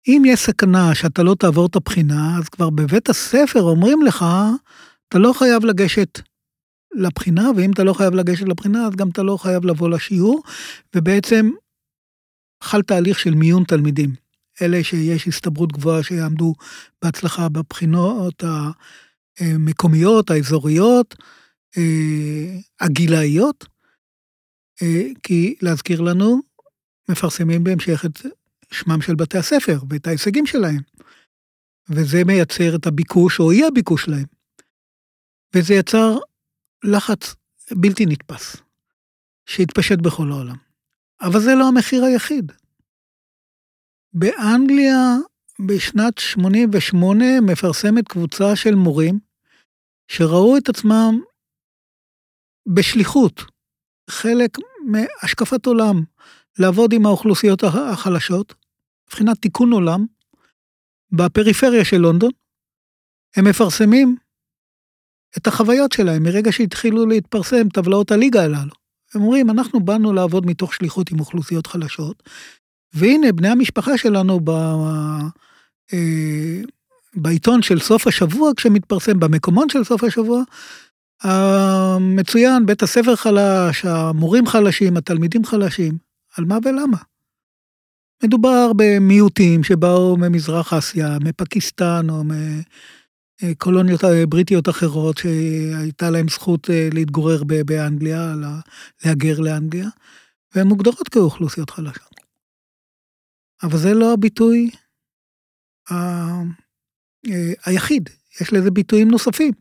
אם 0.08 0.22
יש 0.26 0.40
סכנה 0.40 0.94
שאתה 0.94 1.22
לא 1.22 1.34
תעבור 1.38 1.66
את 1.66 1.76
הבחינה, 1.76 2.38
אז 2.38 2.48
כבר 2.48 2.70
בבית 2.70 3.08
הספר 3.08 3.62
אומרים 3.62 4.02
לך, 4.02 4.24
אתה 5.08 5.18
לא 5.18 5.32
חייב 5.32 5.64
לגשת 5.64 6.20
לבחינה, 6.94 7.50
ואם 7.56 7.70
אתה 7.70 7.84
לא 7.84 7.92
חייב 7.92 8.14
לגשת 8.14 8.48
לבחינה, 8.48 8.86
אז 8.86 8.96
גם 8.96 9.08
אתה 9.08 9.22
לא 9.22 9.36
חייב 9.36 9.64
לבוא 9.64 9.88
לשיעור, 9.88 10.42
ובעצם 10.96 11.50
חל 12.62 12.82
תהליך 12.82 13.18
של 13.18 13.34
מיון 13.34 13.64
תלמידים. 13.64 14.14
אלה 14.62 14.84
שיש 14.84 15.28
הסתברות 15.28 15.72
גבוהה 15.72 16.02
שיעמדו 16.02 16.54
בהצלחה 17.02 17.48
בבחינות 17.48 18.44
המקומיות, 19.40 20.30
האזוריות, 20.30 21.14
הגילאיות, 22.80 23.64
אה, 24.82 25.02
כי 25.22 25.54
להזכיר 25.62 26.00
לנו, 26.00 26.40
מפרסמים 27.08 27.64
בהמשך 27.64 28.04
את 28.04 28.26
שמם 28.72 29.02
של 29.02 29.14
בתי 29.14 29.38
הספר 29.38 29.78
ואת 29.88 30.06
ההישגים 30.06 30.46
שלהם. 30.46 30.80
וזה 31.90 32.24
מייצר 32.26 32.76
את 32.76 32.86
הביקוש 32.86 33.40
או 33.40 33.50
אי 33.50 33.64
הביקוש 33.64 34.08
להם. 34.08 34.26
וזה 35.56 35.74
יצר 35.74 36.18
לחץ 36.84 37.34
בלתי 37.70 38.06
נתפס, 38.06 38.56
שהתפשט 39.46 39.98
בכל 39.98 40.32
העולם. 40.32 40.56
אבל 41.20 41.40
זה 41.40 41.54
לא 41.54 41.68
המחיר 41.68 42.04
היחיד. 42.04 42.52
באנגליה 44.12 45.16
בשנת 45.66 46.18
88 46.18 47.24
מפרסמת 47.40 48.08
קבוצה 48.08 48.56
של 48.56 48.74
מורים 48.74 49.18
שראו 50.08 50.56
את 50.56 50.68
עצמם 50.68 51.20
בשליחות, 52.66 53.42
חלק 54.10 54.58
מהשקפת 54.86 55.66
עולם, 55.66 56.02
לעבוד 56.58 56.92
עם 56.92 57.06
האוכלוסיות 57.06 57.64
החלשות, 57.64 58.54
מבחינת 59.06 59.38
תיקון 59.38 59.72
עולם, 59.72 60.06
בפריפריה 61.12 61.84
של 61.84 61.96
לונדון, 61.96 62.30
הם 63.36 63.48
מפרסמים 63.48 64.16
את 65.36 65.46
החוויות 65.46 65.92
שלהם 65.92 66.22
מרגע 66.22 66.52
שהתחילו 66.52 67.06
להתפרסם 67.06 67.68
טבלאות 67.68 68.10
הליגה 68.10 68.44
הללו. 68.44 68.72
הם 69.14 69.22
אומרים, 69.22 69.50
אנחנו 69.50 69.80
באנו 69.80 70.12
לעבוד 70.12 70.46
מתוך 70.46 70.74
שליחות 70.74 71.10
עם 71.10 71.20
אוכלוסיות 71.20 71.66
חלשות, 71.66 72.22
והנה 72.94 73.32
בני 73.32 73.48
המשפחה 73.48 73.98
שלנו 73.98 74.40
ב... 74.44 74.50
אה, 75.92 76.60
בעיתון 77.14 77.62
של 77.62 77.80
סוף 77.80 78.06
השבוע, 78.06 78.50
כשמתפרסם 78.56 79.20
במקומון 79.20 79.68
של 79.68 79.84
סוף 79.84 80.04
השבוע, 80.04 80.42
מצוין, 82.00 82.66
בית 82.66 82.82
הספר 82.82 83.16
חלש, 83.16 83.84
המורים 83.84 84.46
חלשים, 84.46 84.96
התלמידים 84.96 85.44
חלשים. 85.44 85.98
על 86.38 86.44
מה 86.44 86.58
ולמה? 86.64 86.98
מדובר 88.24 88.72
במיעוטים 88.76 89.64
שבאו 89.64 90.16
ממזרח 90.16 90.72
אסיה, 90.72 91.18
מפקיסטן 91.24 92.06
או 92.10 92.22
מקולוניות 93.42 94.00
בריטיות 94.28 94.68
אחרות 94.68 95.18
שהייתה 95.18 96.10
להם 96.10 96.28
זכות 96.28 96.70
אה, 96.70 96.88
להתגורר 96.92 97.42
באנגליה, 97.66 98.34
להגר 99.04 99.40
לאנגליה, 99.40 99.88
והן 100.54 100.66
מוגדרות 100.66 101.08
כאוכלוסיות 101.08 101.70
חלשות. 101.70 102.20
אבל 103.62 103.78
זה 103.78 103.94
לא 103.94 104.12
הביטוי 104.12 104.70
ה... 105.90 105.94
אה, 107.26 107.52
היחיד, 107.66 108.10
יש 108.40 108.52
לזה 108.52 108.70
ביטויים 108.70 109.10
נוספים. 109.10 109.52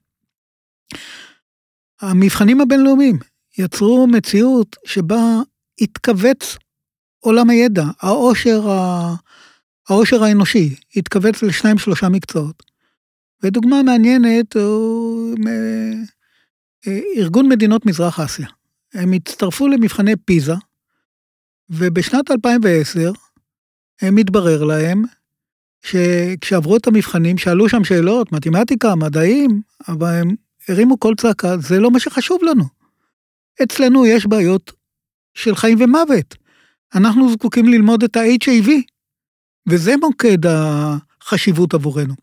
המבחנים 2.02 2.62
הבינלאומיים 2.62 3.20
יצרו 3.58 4.08
מציאות 4.08 4.76
שבה 4.86 5.42
התכווץ 5.82 6.58
עולם 7.20 7.50
הידע, 7.50 7.86
העושר, 8.00 8.62
העושר 9.90 10.24
האנושי, 10.24 10.76
התכווץ 10.96 11.44
לשניים 11.44 11.78
שלושה 11.78 12.10
מקצועות. 12.10 12.64
ודוגמה 13.44 13.84
מעניינת 13.84 14.56
הוא 14.56 15.36
אה, 16.88 17.00
ארגון 17.18 17.50
מדינות 17.50 17.86
מזרח 17.86 18.20
אסיה. 18.20 18.48
הם 18.94 19.14
הצטרפו 19.14 19.68
למבחני 19.68 20.16
פיזה, 20.26 20.54
ובשנת 21.70 22.32
2010 22.32 23.12
הם 24.02 24.16
מתברר 24.16 24.64
להם 24.64 25.04
שכשעברו 25.82 26.78
את 26.78 26.88
המבחנים 26.88 27.38
שאלו 27.38 27.70
שם 27.70 27.84
שאלות, 27.84 28.32
מתמטיקה, 28.32 28.96
מדעים, 28.96 29.62
אבל 29.88 30.14
הם 30.14 30.36
הרימו 30.72 31.00
כל 31.00 31.14
צעקה, 31.18 31.58
זה 31.58 31.80
לא 31.80 31.92
מה 31.92 32.00
שחשוב 32.00 32.44
לנו. 32.44 32.64
אצלנו 33.64 34.06
יש 34.06 34.26
בעיות 34.26 34.72
של 35.34 35.56
חיים 35.56 35.78
ומוות. 35.82 36.36
אנחנו 36.96 37.32
זקוקים 37.32 37.68
ללמוד 37.68 38.04
את 38.04 38.18
ה-HIV, 38.18 38.70
וזה 39.70 39.98
מוקד 39.98 40.38
החשיבות 40.46 41.74
עבורנו. 41.74 42.14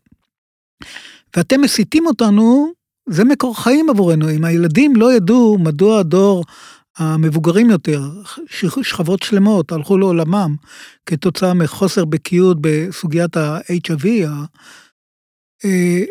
ואתם 1.35 1.61
מסיתים 1.61 2.07
אותנו 2.07 2.73
זה 3.09 3.23
מקור 3.23 3.63
חיים 3.63 3.89
עבורנו. 3.89 4.29
אם 4.31 4.45
הילדים 4.45 4.95
לא 4.95 5.13
ידעו 5.13 5.57
מדוע 5.57 5.99
הדור 5.99 6.43
המבוגרים 6.97 7.69
יותר, 7.69 8.01
שכבות 8.81 9.23
שלמות, 9.23 9.71
הלכו 9.71 9.97
לעולמם 9.97 10.55
כתוצאה 11.05 11.53
מחוסר 11.53 12.05
בקיאות 12.05 12.57
בסוגיית 12.61 13.37
ה-HIV, 13.37 14.25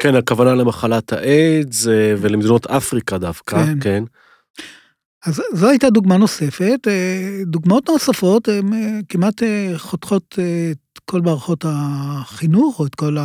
כן, 0.00 0.14
הכוונה 0.14 0.54
למחלת 0.54 1.12
האיידס 1.12 1.86
אה, 1.86 2.14
ולמדינות 2.18 2.66
אפריקה 2.66 3.18
דווקא, 3.18 3.64
כן. 3.64 3.78
כן. 3.80 4.04
אז 5.26 5.42
זו 5.52 5.68
הייתה 5.68 5.90
דוגמה 5.90 6.16
נוספת. 6.16 6.88
אה, 6.88 7.42
דוגמאות 7.46 7.88
נוספות 7.88 8.48
הן 8.48 8.70
כמעט 9.08 9.42
חותכות 9.76 10.38
את 10.72 10.98
כל 11.04 11.20
מערכות 11.20 11.64
החינוך, 11.68 12.80
או 12.80 12.86
את 12.86 12.94
כל 12.94 13.16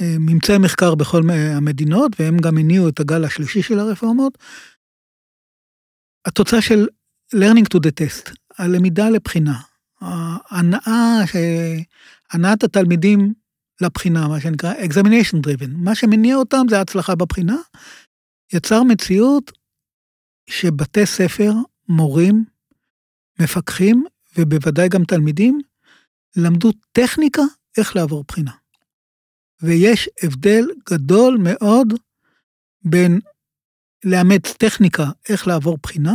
ממצאי 0.00 0.58
מחקר 0.58 0.94
בכל 0.94 1.22
המדינות, 1.30 2.12
והם 2.20 2.38
גם 2.38 2.58
הניעו 2.58 2.88
את 2.88 3.00
הגל 3.00 3.24
השלישי 3.24 3.62
של 3.62 3.78
הרפורמות. 3.78 4.38
התוצאה 6.26 6.62
של 6.62 6.86
learning 7.34 7.66
to 7.74 7.78
the 7.78 7.90
test, 8.00 8.34
הלמידה 8.58 9.10
לבחינה, 9.10 9.60
ההנאה, 10.00 11.20
הנעת 12.32 12.64
התלמידים 12.64 13.34
לבחינה, 13.80 14.28
מה 14.28 14.40
שנקרא 14.40 14.74
examination 14.74 15.36
driven. 15.46 15.70
מה 15.76 15.94
שמניע 15.94 16.36
אותם 16.36 16.66
זה 16.70 16.78
ההצלחה 16.78 17.14
בבחינה. 17.14 17.56
יצר 18.52 18.82
מציאות 18.82 19.52
שבתי 20.50 21.06
ספר, 21.06 21.52
מורים, 21.88 22.44
מפקחים, 23.40 24.04
ובוודאי 24.38 24.88
גם 24.88 25.04
תלמידים, 25.04 25.60
למדו 26.36 26.70
טכניקה 26.92 27.42
איך 27.78 27.96
לעבור 27.96 28.24
בחינה. 28.28 28.52
ויש 29.62 30.08
הבדל 30.22 30.64
גדול 30.90 31.38
מאוד 31.42 31.94
בין 32.82 33.20
לאמץ 34.04 34.52
טכניקה 34.58 35.04
איך 35.28 35.46
לעבור 35.46 35.78
בחינה, 35.82 36.14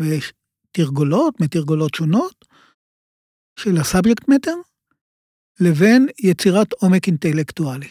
ויש 0.00 0.32
תרגולות 0.72 1.40
מתרגולות 1.40 1.94
שונות 1.94 2.44
של 3.58 3.76
ה 3.80 3.86
subject 3.86 4.28
matter, 4.28 4.54
לבין 5.60 6.06
יצירת 6.18 6.72
עומק 6.72 7.06
אינטלקטואלי. 7.06 7.88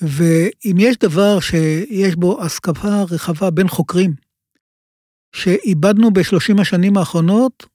ואם 0.00 0.76
יש 0.78 0.96
דבר 0.96 1.40
שיש 1.40 2.16
בו 2.16 2.42
הסכמה 2.42 3.04
רחבה 3.10 3.50
בין 3.50 3.68
חוקרים, 3.68 4.14
שאיבדנו 5.32 6.10
בשלושים 6.10 6.60
השנים 6.60 6.96
האחרונות 6.96 7.66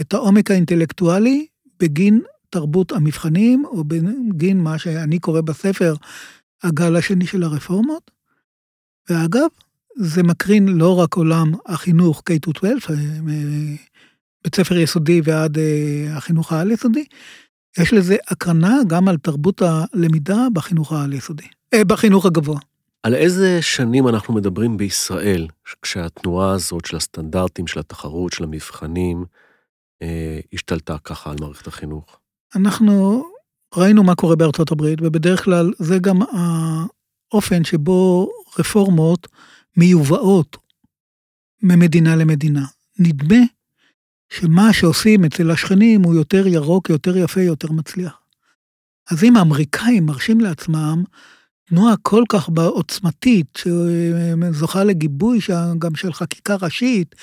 את 0.00 0.14
העומק 0.14 0.50
האינטלקטואלי 0.50 1.46
בגין 1.80 2.20
תרבות 2.50 2.92
המבחנים, 2.92 3.64
או 3.64 3.84
בגין 3.84 4.60
מה 4.60 4.78
שאני 4.78 5.18
קורא 5.18 5.40
בספר 5.40 5.94
הגל 6.62 6.96
השני 6.96 7.26
של 7.26 7.42
הרפורמות. 7.42 8.10
ואגב, 9.10 9.48
זה 9.96 10.22
מקרין 10.22 10.68
לא 10.68 11.00
רק 11.00 11.14
עולם 11.14 11.52
החינוך 11.66 12.22
K-12, 12.30 12.90
בית 14.44 14.54
ספר 14.54 14.76
יסודי 14.78 15.20
ועד 15.24 15.58
אה, 15.58 16.16
החינוך 16.16 16.52
העל-יסודי, 16.52 17.04
יש 17.78 17.92
לזה 17.92 18.16
הקרנה 18.28 18.78
גם 18.86 19.08
על 19.08 19.16
תרבות 19.16 19.62
הלמידה 19.62 20.46
בחינוך 20.52 20.92
העל-יסודי, 20.92 21.46
אה, 21.74 21.84
בחינוך 21.84 22.26
הגבוה. 22.26 22.60
על 23.02 23.14
איזה 23.14 23.62
שנים 23.62 24.08
אנחנו 24.08 24.34
מדברים 24.34 24.76
בישראל, 24.76 25.48
כשהתנועה 25.82 26.52
הזאת 26.52 26.84
של 26.84 26.96
הסטנדרטים, 26.96 27.66
של 27.66 27.80
התחרות, 27.80 28.32
של 28.32 28.44
המבחנים, 28.44 29.24
אה, 30.02 30.40
השתלטה 30.52 30.98
ככה 30.98 31.30
על 31.30 31.36
מערכת 31.40 31.66
החינוך? 31.66 32.18
אנחנו 32.56 33.24
ראינו 33.74 34.02
מה 34.02 34.14
קורה 34.14 34.36
בארצות 34.36 34.72
הברית, 34.72 34.98
ובדרך 35.02 35.44
כלל 35.44 35.72
זה 35.78 35.98
גם 35.98 36.18
האופן 36.22 37.64
שבו 37.64 38.28
רפורמות 38.58 39.28
מיובאות 39.76 40.56
ממדינה 41.62 42.16
למדינה. 42.16 42.64
נדמה 42.98 43.36
שמה 44.40 44.72
שעושים 44.72 45.24
אצל 45.24 45.50
השכנים 45.50 46.02
הוא 46.02 46.14
יותר 46.14 46.46
ירוק, 46.46 46.90
יותר 46.90 47.16
יפה, 47.16 47.40
יותר 47.40 47.72
מצליח. 47.72 48.22
אז 49.10 49.24
אם 49.24 49.36
האמריקאים 49.36 50.06
מרשים 50.06 50.40
לעצמם 50.40 51.04
תנועה 51.64 51.94
כל 52.02 52.24
כך 52.28 52.48
עוצמתית, 52.56 53.58
שזוכה 53.58 54.84
לגיבוי 54.84 55.38
גם 55.78 55.94
של 55.94 56.12
חקיקה 56.12 56.56
ראשית 56.62 57.14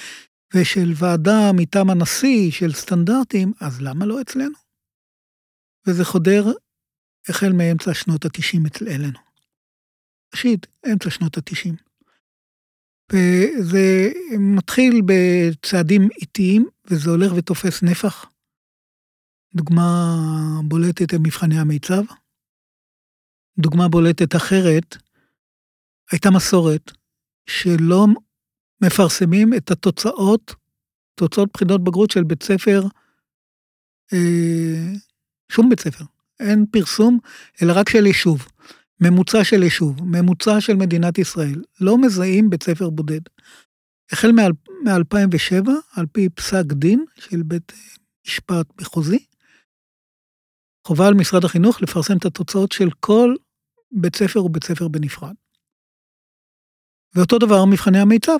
ושל 0.55 0.93
ועדה 0.95 1.51
מטעם 1.53 1.89
הנשיא, 1.89 2.51
של 2.51 2.73
סטנדרטים, 2.73 3.53
אז 3.61 3.81
למה 3.81 4.05
לא 4.05 4.21
אצלנו? 4.21 4.55
וזה 5.87 6.05
חודר 6.05 6.45
החל 7.29 7.53
מאמצע 7.53 7.93
שנות 7.93 8.25
ה-90 8.25 8.67
אצלנו. 8.67 9.19
ראשית, 10.33 10.67
אמצע 10.91 11.09
שנות 11.09 11.37
ה-90. 11.37 11.88
וזה 13.13 14.11
מתחיל 14.39 15.01
בצעדים 15.05 16.07
איטיים, 16.21 16.65
וזה 16.87 17.09
הולך 17.09 17.31
ותופס 17.35 17.83
נפח. 17.83 18.25
דוגמה 19.55 20.15
בולטת 20.63 21.13
הם 21.13 21.23
מבחני 21.23 21.59
המיצב. 21.59 22.03
דוגמה 23.59 23.87
בולטת 23.87 24.35
אחרת, 24.35 24.97
הייתה 26.11 26.29
מסורת 26.31 26.91
שלא 27.49 28.05
מפרסמים 28.81 29.53
את 29.53 29.71
התוצאות, 29.71 30.55
תוצאות 31.15 31.49
בחינות 31.53 31.83
בגרות 31.83 32.11
של 32.11 32.23
בית 32.23 32.43
ספר, 32.43 32.81
אה, 34.13 34.93
שום 35.51 35.69
בית 35.69 35.79
ספר. 35.79 36.03
אין 36.39 36.65
פרסום, 36.71 37.19
אלא 37.61 37.73
רק 37.75 37.89
של 37.89 38.05
יישוב. 38.05 38.47
ממוצע 39.01 39.43
של 39.43 39.63
יישוב, 39.63 40.03
ממוצע 40.03 40.61
של 40.61 40.75
מדינת 40.75 41.17
ישראל, 41.17 41.63
לא 41.81 41.97
מזהים 41.97 42.49
בית 42.49 42.63
ספר 42.63 42.89
בודד. 42.89 43.21
החל 44.11 44.31
מ-2007, 44.31 45.69
על 45.95 46.05
פי 46.11 46.29
פסק 46.29 46.63
דין 46.73 47.05
של 47.15 47.43
בית 47.43 47.71
משפט 48.27 48.81
מחוזי, 48.81 49.25
חובה 50.87 51.07
על 51.07 51.13
משרד 51.13 51.45
החינוך 51.45 51.81
לפרסם 51.81 52.17
את 52.17 52.25
התוצאות 52.25 52.71
של 52.71 52.89
כל 52.99 53.35
בית 53.91 54.15
ספר 54.15 54.45
ובית 54.45 54.63
ספר 54.63 54.87
בנפרד. 54.87 55.33
ואותו 57.15 57.37
דבר 57.37 57.65
מבחני 57.65 57.99
המיצב. 57.99 58.37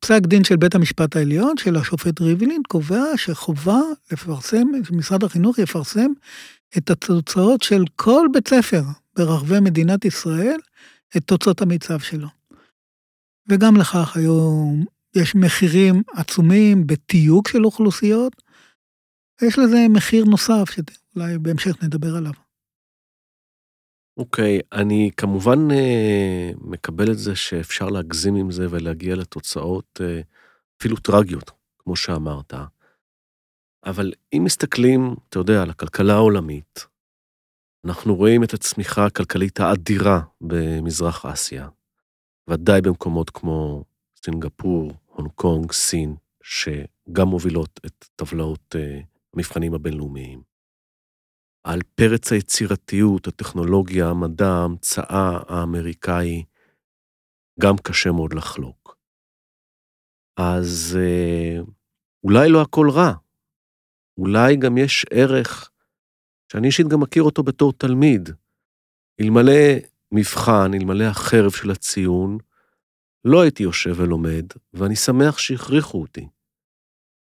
פסק 0.00 0.20
דין 0.26 0.44
של 0.44 0.56
בית 0.56 0.74
המשפט 0.74 1.16
העליון, 1.16 1.56
של 1.56 1.76
השופט 1.76 2.20
ריבלין, 2.20 2.62
קובע 2.68 3.04
שחובה 3.16 3.80
לפרסם, 4.12 4.66
שמשרד 4.84 5.24
החינוך 5.24 5.58
יפרסם 5.58 6.12
את 6.78 6.90
התוצאות 6.90 7.62
של 7.62 7.84
כל 7.96 8.26
בית 8.32 8.48
ספר 8.48 8.82
ברחבי 9.16 9.60
מדינת 9.60 10.04
ישראל 10.04 10.58
את 11.16 11.24
תוצאות 11.24 11.62
המיצב 11.62 11.98
שלו. 11.98 12.28
וגם 13.48 13.76
לכך 13.76 14.16
היום 14.16 14.84
יש 15.16 15.34
מחירים 15.34 16.02
עצומים 16.14 16.86
בתיוג 16.86 17.48
של 17.48 17.64
אוכלוסיות, 17.64 18.42
ויש 19.42 19.58
לזה 19.58 19.86
מחיר 19.90 20.24
נוסף 20.24 20.64
שאולי 20.70 21.38
בהמשך 21.38 21.82
נדבר 21.82 22.16
עליו. 22.16 22.32
אוקיי, 24.16 24.58
okay, 24.58 24.78
אני 24.80 25.10
כמובן 25.16 25.70
uh, 25.70 25.74
מקבל 26.60 27.10
את 27.10 27.18
זה 27.18 27.36
שאפשר 27.36 27.88
להגזים 27.88 28.36
עם 28.36 28.50
זה 28.50 28.66
ולהגיע 28.70 29.16
לתוצאות 29.16 30.00
uh, 30.02 30.24
אפילו 30.80 30.96
טרגיות, 30.96 31.50
כמו 31.78 31.96
שאמרת. 31.96 32.54
אבל 33.84 34.12
אם 34.32 34.42
מסתכלים, 34.44 35.14
אתה 35.28 35.38
יודע, 35.38 35.62
על 35.62 35.70
הכלכלה 35.70 36.14
העולמית, 36.14 36.86
אנחנו 37.86 38.16
רואים 38.16 38.44
את 38.44 38.54
הצמיחה 38.54 39.06
הכלכלית 39.06 39.60
האדירה 39.60 40.20
במזרח 40.40 41.26
אסיה, 41.26 41.68
ודאי 42.50 42.80
במקומות 42.80 43.30
כמו 43.30 43.84
סינגפור, 44.24 44.92
הונג 45.06 45.30
קונג, 45.34 45.72
סין, 45.72 46.16
שגם 46.42 47.28
מובילות 47.28 47.80
את 47.86 48.04
טבלאות 48.16 48.76
אה, 48.76 49.00
המבחנים 49.34 49.74
הבינלאומיים. 49.74 50.42
על 51.64 51.80
פרץ 51.94 52.32
היצירתיות, 52.32 53.26
הטכנולוגיה, 53.26 54.08
המדע, 54.08 54.48
ההמצאה 54.48 55.38
האמריקאי, 55.48 56.44
גם 57.60 57.74
קשה 57.82 58.12
מאוד 58.12 58.34
לחלוק. 58.34 58.96
אז 60.36 60.98
אה, 61.00 61.58
אולי 62.24 62.48
לא 62.48 62.62
הכל 62.62 62.90
רע, 62.90 63.12
אולי 64.18 64.56
גם 64.56 64.78
יש 64.78 65.06
ערך 65.10 65.69
שאני 66.52 66.66
אישית 66.66 66.88
גם 66.88 67.00
מכיר 67.00 67.22
אותו 67.22 67.42
בתור 67.42 67.72
תלמיד. 67.72 68.28
אלמלא 69.20 69.52
מבחן, 70.12 70.74
אלמלא 70.74 71.04
החרב 71.04 71.50
של 71.50 71.70
הציון, 71.70 72.38
לא 73.24 73.42
הייתי 73.42 73.62
יושב 73.62 73.94
ולומד, 73.96 74.46
ואני 74.72 74.96
שמח 74.96 75.38
שהכריחו 75.38 76.00
אותי. 76.00 76.28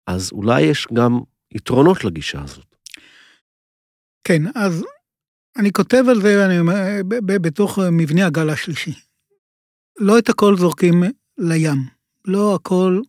אז 0.08 0.32
אולי 0.32 0.62
יש 0.62 0.88
גם 0.94 1.20
יתרונות 1.52 2.04
לגישה 2.04 2.42
הזאת. 2.44 2.76
כן, 4.24 4.42
אז 4.56 4.86
אני 5.60 5.72
כותב 5.72 6.04
על 6.10 6.22
זה 6.22 6.46
אני, 6.46 6.56
בתוך 7.42 7.80
מבנה 7.92 8.26
הגל 8.26 8.50
השלישי. 8.50 8.94
לא 10.00 10.20
את 10.20 10.30
הכל 10.30 10.58
זורקים 10.58 11.04
לים, 11.38 11.80
לא 12.26 12.56
הכל 12.56 13.02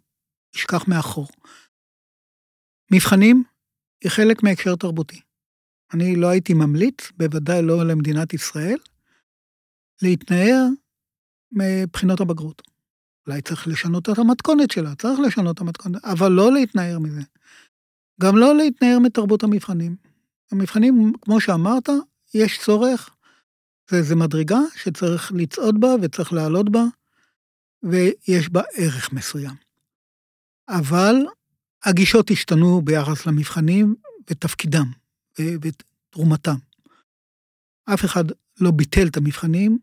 ישכח 0.57 0.89
מאחור. 0.89 1.29
מבחנים 2.93 3.45
היא 4.05 4.11
חלק 4.11 4.43
מהקשר 4.43 4.77
תרבותי. 4.77 5.26
אני 5.95 6.17
לא 6.17 6.27
הייתי 6.27 6.55
ממליץ, 6.55 7.13
בוודאי 7.17 7.63
לא 7.63 7.87
למדינת 7.87 8.35
ישראל, 8.35 8.79
להתנער 10.03 10.67
מבחינות 11.53 12.21
הבגרות. 12.21 12.63
אולי 13.27 13.43
צריך 13.43 13.69
לשנות 13.69 14.09
את 14.11 14.19
המתכונת 14.19 14.71
שלה, 14.71 14.95
צריך 14.95 15.21
לשנות 15.21 15.57
את 15.57 15.61
המתכונת, 15.61 16.05
אבל 16.05 16.33
לא 16.33 16.53
להתנער 16.53 16.99
מזה. 16.99 17.23
גם 18.21 18.37
לא 18.37 18.57
להתנער 18.57 18.99
מתרבות 18.99 19.43
המבחנים. 19.43 19.97
המבחנים, 20.53 21.13
כמו 21.21 21.41
שאמרת, 21.41 21.89
יש 22.35 22.59
צורך, 22.59 23.11
זה, 23.91 24.03
זה 24.03 24.17
מדרגה 24.17 24.59
שצריך 24.77 25.33
לצעוד 25.35 25.81
בה 25.81 25.89
וצריך 26.03 26.33
לעלות 26.33 26.71
בה, 26.71 26.85
ויש 27.83 28.49
בה 28.49 28.63
ערך 28.77 29.13
מסוים. 29.13 29.55
אבל 30.69 31.17
הגישות 31.85 32.31
השתנו 32.31 32.83
ביחס 32.83 33.27
למבחנים 33.27 33.95
ותפקידם 34.31 34.87
ותרומתם. 35.41 36.57
אף 37.85 38.05
אחד 38.05 38.25
לא 38.61 38.71
ביטל 38.71 39.07
את 39.07 39.17
המבחנים, 39.17 39.79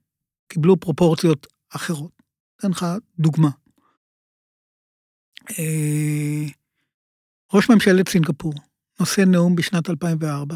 קיבלו 0.47 0.79
פרופורציות 0.79 1.47
אחרות. 1.69 2.11
אתן 2.59 2.71
לך 2.71 2.85
דוגמה. 3.19 3.49
אה, 5.49 6.45
ראש 7.53 7.69
ממשלת 7.69 8.09
סינגפור 8.09 8.53
נושא 8.99 9.21
נאום 9.21 9.55
בשנת 9.55 9.89
2004 9.89 10.55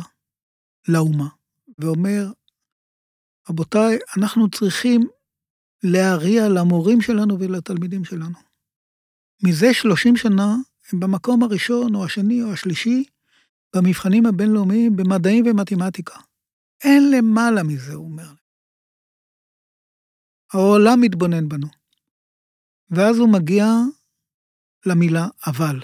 לאומה, 0.88 1.27
ואומר, 1.79 2.31
רבותיי, 3.49 3.97
אנחנו 4.17 4.49
צריכים 4.49 5.01
להריע 5.83 6.49
למורים 6.49 7.01
שלנו 7.01 7.39
ולתלמידים 7.39 8.05
שלנו. 8.05 8.38
מזה 9.43 9.73
30 9.73 10.17
שנה 10.17 10.55
הם 10.91 10.99
במקום 10.99 11.43
הראשון 11.43 11.95
או 11.95 12.05
השני 12.05 12.43
או 12.43 12.53
השלישי 12.53 13.03
במבחנים 13.75 14.25
הבינלאומיים 14.25 14.95
במדעים 14.95 15.45
ומתמטיקה. 15.47 16.19
אין 16.84 17.12
למעלה 17.12 17.63
מזה, 17.63 17.93
הוא 17.93 18.06
אומר. 18.06 18.32
העולם 20.53 21.01
מתבונן 21.01 21.49
בנו. 21.49 21.67
ואז 22.89 23.17
הוא 23.17 23.30
מגיע 23.34 23.65
למילה 24.86 25.27
אבל. 25.47 25.80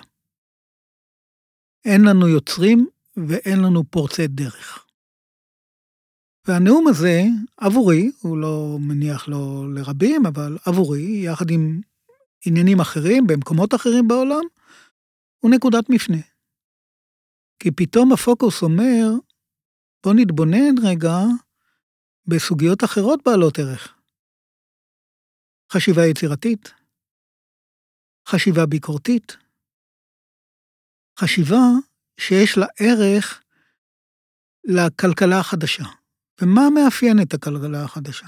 אין 1.85 2.01
לנו 2.01 2.27
יוצרים 2.27 2.87
ואין 3.27 3.59
לנו 3.59 3.83
פורצי 3.83 4.27
דרך. 4.27 4.85
והנאום 6.47 6.87
הזה, 6.87 7.21
עבורי, 7.57 8.11
הוא 8.21 8.37
לא 8.37 8.77
מניח 8.79 9.27
לו 9.27 9.71
לרבים, 9.73 10.25
אבל 10.25 10.57
עבורי, 10.65 11.21
יחד 11.25 11.49
עם 11.49 11.81
עניינים 12.45 12.79
אחרים 12.79 13.27
במקומות 13.27 13.73
אחרים 13.75 14.07
בעולם, 14.07 14.43
הוא 15.39 15.51
נקודת 15.51 15.89
מפנה. 15.89 16.17
כי 17.59 17.71
פתאום 17.71 18.13
הפוקוס 18.13 18.61
אומר, 18.61 19.05
בוא 20.03 20.13
נתבונן 20.15 20.75
רגע 20.87 21.17
בסוגיות 22.27 22.83
אחרות 22.83 23.19
בעלות 23.25 23.59
ערך. 23.59 23.95
חשיבה 25.71 26.01
יצירתית, 26.05 26.73
חשיבה 28.27 28.65
ביקורתית, 28.65 29.37
חשיבה 31.19 31.63
שיש 32.19 32.57
לה 32.57 32.65
ערך 32.79 33.43
לכלכלה 34.63 35.39
החדשה. 35.39 35.83
ומה 36.41 36.61
מאפיין 36.69 37.21
את 37.21 37.33
הכלכלה 37.33 37.83
החדשה? 37.83 38.27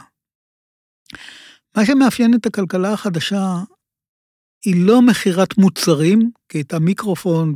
מה 1.78 1.86
שמאפיין 1.86 2.32
את 2.36 2.46
הכלכלה 2.46 2.94
החדשה 2.94 3.44
היא 4.66 4.88
לא 4.88 5.02
מכירת 5.02 5.58
מוצרים, 5.58 6.32
כי 6.50 6.62
את 6.62 6.74
המיקרופון 6.74 7.54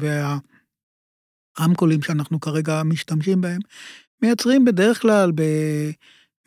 והרמקולים 1.60 2.02
שאנחנו 2.02 2.39
כרגע 2.39 2.84
משתמשים 2.84 3.41
בהם, 3.41 3.60
מייצרים 4.22 4.65
בדרך 4.65 5.02
כלל 5.02 5.32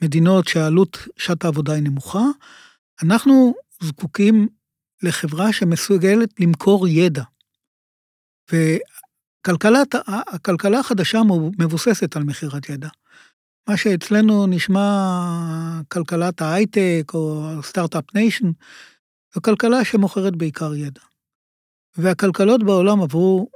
במדינות 0.01 0.49
שעלות 0.49 0.99
שעת 1.17 1.45
העבודה 1.45 1.73
היא 1.73 1.83
נמוכה. 1.83 2.25
אנחנו 3.03 3.55
זקוקים 3.83 4.49
לחברה 5.03 5.53
שמסוגלת 5.53 6.41
למכור 6.41 6.89
ידע. 6.89 7.23
והכלכלה 8.53 10.81
החדשה 10.81 11.21
מבוססת 11.59 12.17
על 12.17 12.25
מכירת 12.25 12.69
ידע. 12.69 12.89
מה 13.69 13.77
שאצלנו 13.77 14.47
נשמע 14.47 15.81
כלכלת 15.89 16.43
ההייטק 16.43 17.11
או 17.15 17.51
startup 17.63 18.05
nation, 18.15 18.51
זו 19.35 19.43
כלכלה 19.43 19.85
שמוכרת 19.85 20.37
בעיקר 20.37 20.75
ידע. 20.75 21.01
והכלכלות 21.97 22.63
בעולם 22.63 23.03
עברו 23.03 23.49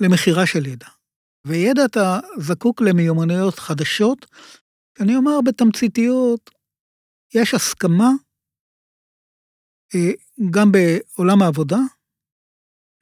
למכירה 0.00 0.46
של 0.46 0.66
ידע. 0.66 0.88
וידע 1.46 1.84
אתה 1.84 2.18
זקוק 2.38 2.80
למיומנויות 2.80 3.58
חדשות, 3.58 4.26
אני 5.00 5.16
אומר 5.16 5.40
בתמציתיות, 5.44 6.50
יש 7.34 7.54
הסכמה 7.54 8.10
אה, 9.94 10.10
גם 10.50 10.72
בעולם 10.72 11.42
העבודה, 11.42 11.78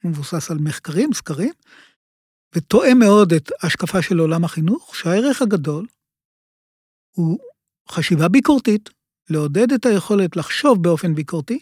מבוסס 0.03 0.51
על 0.51 0.57
מחקרים, 0.57 1.13
סקרים, 1.13 1.53
ותואם 2.55 2.99
מאוד 2.99 3.33
את 3.33 3.51
ההשקפה 3.59 4.01
של 4.01 4.19
עולם 4.19 4.43
החינוך, 4.43 4.95
שהערך 4.95 5.41
הגדול 5.41 5.87
הוא 7.15 7.39
חשיבה 7.91 8.27
ביקורתית, 8.27 8.89
לעודד 9.29 9.71
את 9.71 9.85
היכולת 9.85 10.35
לחשוב 10.35 10.83
באופן 10.83 11.15
ביקורתי, 11.15 11.59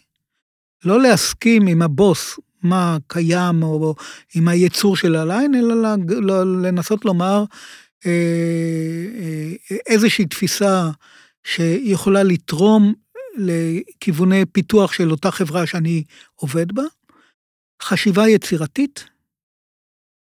לא 0.86 1.02
להסכים 1.02 1.68
עם 1.68 1.82
הבוס 1.82 2.40
מה 2.62 2.98
קיים 3.08 3.64
או 3.64 3.96
עם 4.36 4.48
היצור 4.48 4.96
של 4.96 5.16
הליין, 5.16 5.56
אלא 5.56 5.96
לנסות 6.62 7.06
לומר 7.06 7.44
אה, 8.06 8.12
אה, 9.20 9.78
איזושהי 9.88 10.26
תפיסה 10.26 10.90
שיכולה 11.44 12.24
לתרום 12.24 12.94
לכיווני 13.38 14.46
פיתוח 14.46 14.94
של 14.94 15.12
אותה 15.12 15.32
חברה 15.32 15.68
שאני 15.68 16.04
עובד 16.36 16.72
בה, 16.72 16.84
חשיבה 17.82 18.30
יצירתית, 18.30 19.04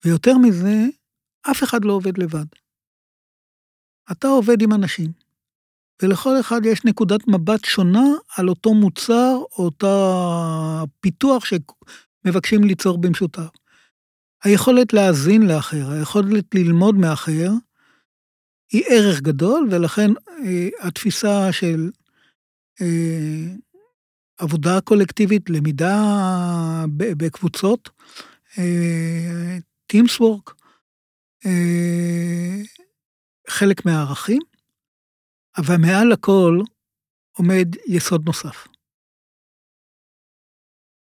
ויותר 0.04 0.38
מזה, 0.38 0.86
אף 1.50 1.62
אחד 1.62 1.84
לא 1.84 1.92
עובד 1.92 2.18
לבד. 2.18 2.44
אתה 4.12 4.28
עובד 4.28 4.62
עם 4.62 4.72
אנשים, 4.72 5.12
ולכל 6.02 6.40
אחד 6.40 6.60
יש 6.64 6.84
נקודת 6.84 7.28
מבט 7.28 7.64
שונה 7.64 8.06
על 8.36 8.48
אותו 8.48 8.74
מוצר 8.74 9.36
או 9.52 9.64
אותה 9.64 10.84
פיתוח 11.00 11.44
שמבקשים 12.22 12.64
ליצור 12.64 12.98
במשותף. 13.00 13.48
היכולת 14.44 14.92
להאזין 14.92 15.42
לאחר, 15.42 15.90
היכולת 15.90 16.54
ללמוד 16.54 16.94
מאחר, 16.94 17.50
היא 18.72 18.82
ערך 18.88 19.20
גדול, 19.20 19.68
ולכן 19.70 20.10
אה, 20.44 20.68
התפיסה 20.80 21.52
של 21.52 21.90
אה, 22.80 23.54
עבודה 24.38 24.80
קולקטיבית, 24.80 25.50
למידה 25.50 25.96
בקבוצות, 26.96 27.90
אה, 28.58 29.58
Teams 29.92 30.20
Work, 30.20 30.52
אה, 31.46 32.62
חלק 33.48 33.86
מהערכים, 33.86 34.42
אבל 35.58 35.76
מעל 35.76 36.12
הכל 36.12 36.60
עומד 37.32 37.68
יסוד 37.86 38.26
נוסף. 38.26 38.71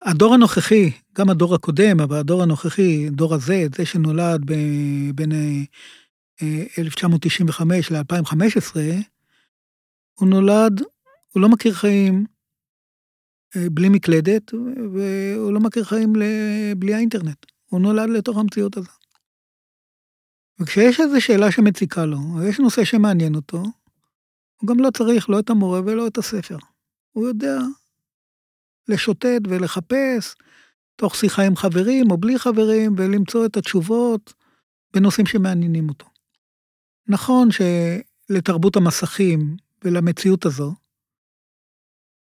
הדור 0.09 0.33
הנוכחי, 0.33 0.91
גם 1.17 1.29
הדור 1.29 1.55
הקודם, 1.55 1.99
אבל 1.99 2.17
הדור 2.17 2.43
הנוכחי, 2.43 3.09
דור 3.09 3.33
הזה, 3.33 3.67
זה 3.75 3.85
שנולד 3.85 4.45
בין 5.15 5.31
1995 6.77 7.91
ל-2015, 7.91 8.75
הוא 10.19 10.29
נולד 10.29 10.81
הוא 11.33 11.41
לא 11.41 11.49
מכיר 11.49 11.73
חיים 11.73 12.25
אה, 13.55 13.69
בלי 13.71 13.89
מקלדת, 13.89 14.53
והוא 14.93 15.53
לא 15.53 15.59
מכיר 15.59 15.83
חיים 15.83 16.13
בלי 16.77 16.93
האינטרנט. 16.93 17.45
הוא 17.65 17.81
נולד 17.81 18.09
לתוך 18.09 18.37
המציאות 18.37 18.77
הזו. 18.77 18.89
וכשיש 20.59 20.99
איזו 20.99 21.21
שאלה 21.21 21.51
שמציקה 21.51 22.05
לו, 22.05 22.17
או 22.35 22.43
יש 22.43 22.59
נושא 22.59 22.83
שמעניין 22.83 23.35
אותו, 23.35 23.63
הוא 24.61 24.67
גם 24.67 24.79
לא 24.79 24.89
צריך 24.97 25.29
לא 25.29 25.39
את 25.39 25.49
המורה 25.49 25.81
ולא 25.85 26.07
את 26.07 26.17
הספר. 26.17 26.57
הוא 27.11 27.27
יודע 27.27 27.57
לשוטט 28.89 29.41
ולחפש, 29.49 30.35
תוך 30.95 31.15
שיחה 31.15 31.43
עם 31.45 31.55
חברים 31.55 32.11
או 32.11 32.17
בלי 32.17 32.39
חברים, 32.39 32.95
ולמצוא 32.97 33.45
את 33.45 33.57
התשובות 33.57 34.33
בנושאים 34.93 35.25
שמעניינים 35.25 35.89
אותו. 35.89 36.05
נכון 37.07 37.49
שלתרבות 37.51 38.75
המסכים 38.75 39.57
ולמציאות 39.83 40.45
הזו, 40.45 40.75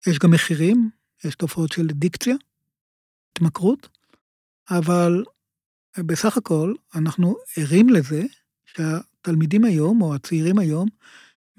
יש 0.08 0.20
גם 0.20 0.32
מחירים, 0.32 0.90
יש 1.24 1.36
תופעות 1.36 1.72
של 1.72 1.88
דיקציה, 1.88 2.36
התמכרות, 3.32 3.90
אבל 4.70 5.24
בסך 5.98 6.38
הכל 6.38 6.74
אנחנו 6.96 7.36
ערים 7.58 7.90
לזה 7.90 8.24
שהתלמידים 8.66 9.64
היום, 9.64 10.02
או 10.02 10.16
הצעירים 10.16 10.60
היום, 10.60 10.88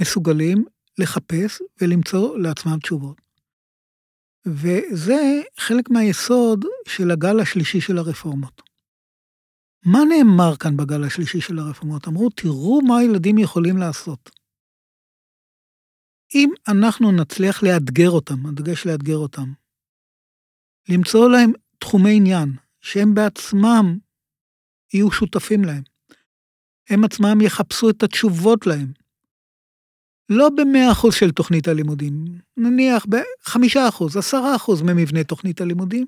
מסוגלים 0.01 0.65
לחפש 0.99 1.63
ולמצוא 1.81 2.39
לעצמם 2.39 2.79
תשובות. 2.83 3.24
וזה 4.47 5.43
חלק 5.59 5.91
מהיסוד 5.91 6.65
של 6.89 7.11
הגל 7.11 7.41
השלישי 7.41 7.81
של 7.81 7.99
הרפורמות. 7.99 8.63
מה 9.87 9.99
נאמר 10.09 10.57
כאן 10.57 10.77
בגל 10.77 11.05
השלישי 11.05 11.41
של 11.41 11.59
הרפורמות? 11.59 12.09
אמרו, 12.09 12.31
תראו 12.31 12.81
מה 12.89 12.99
הילדים 12.99 13.39
יכולים 13.39 13.77
לעשות. 13.77 14.31
אם 16.35 16.51
אנחנו 16.69 17.13
נצליח 17.13 17.63
לאתגר 17.63 18.11
אותם, 18.11 18.47
הדגש 18.47 18.87
לאתגר 18.87 19.17
אותם, 19.17 19.53
למצוא 20.89 21.31
להם 21.31 21.53
תחומי 21.79 22.17
עניין 22.17 22.49
שהם 22.81 23.15
בעצמם 23.15 23.99
יהיו 24.95 25.11
שותפים 25.11 25.65
להם, 25.65 25.83
הם 26.91 27.05
עצמם 27.05 27.41
יחפשו 27.41 27.91
את 27.91 28.03
התשובות 28.03 28.67
להם. 28.67 29.04
לא 30.29 30.49
במאה 30.57 30.93
אחוז 30.93 31.15
של 31.15 31.31
תוכנית 31.31 31.69
הלימודים, 31.69 32.25
נניח 32.57 33.07
בחמישה 33.07 33.89
אחוז, 33.89 34.17
עשרה 34.17 34.57
אחוז 34.57 34.83
ממבנה 34.83 35.25
תוכנית 35.25 35.61
הלימודים, 35.61 36.07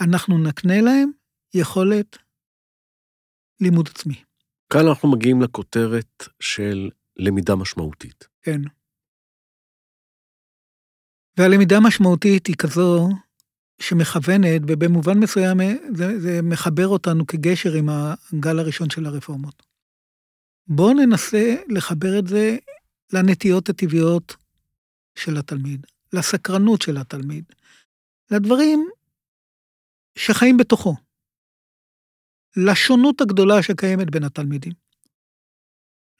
אנחנו 0.00 0.38
נקנה 0.38 0.80
להם 0.80 1.10
יכולת 1.54 2.18
לימוד 3.60 3.88
עצמי. 3.94 4.22
כאן 4.72 4.86
אנחנו 4.88 5.10
מגיעים 5.10 5.42
לכותרת 5.42 6.24
של 6.40 6.90
למידה 7.16 7.56
משמעותית. 7.56 8.28
כן. 8.42 8.60
והלמידה 11.38 11.80
משמעותית 11.80 12.46
היא 12.46 12.56
כזו 12.56 13.08
שמכוונת, 13.80 14.62
ובמובן 14.68 15.18
מסוים 15.18 15.60
זה, 15.94 16.20
זה 16.20 16.40
מחבר 16.42 16.88
אותנו 16.88 17.26
כגשר 17.26 17.72
עם 17.72 17.88
הגל 17.88 18.58
הראשון 18.58 18.90
של 18.90 19.06
הרפורמות. 19.06 19.66
בואו 20.68 20.94
ננסה 20.94 21.54
לחבר 21.68 22.18
את 22.18 22.26
זה 22.26 22.56
לנטיות 23.12 23.68
הטבעיות 23.68 24.36
של 25.18 25.36
התלמיד, 25.38 25.86
לסקרנות 26.12 26.82
של 26.82 26.96
התלמיד, 26.96 27.44
לדברים 28.30 28.88
שחיים 30.18 30.56
בתוכו, 30.56 30.94
לשונות 32.56 33.20
הגדולה 33.20 33.62
שקיימת 33.62 34.10
בין 34.10 34.24
התלמידים. 34.24 34.72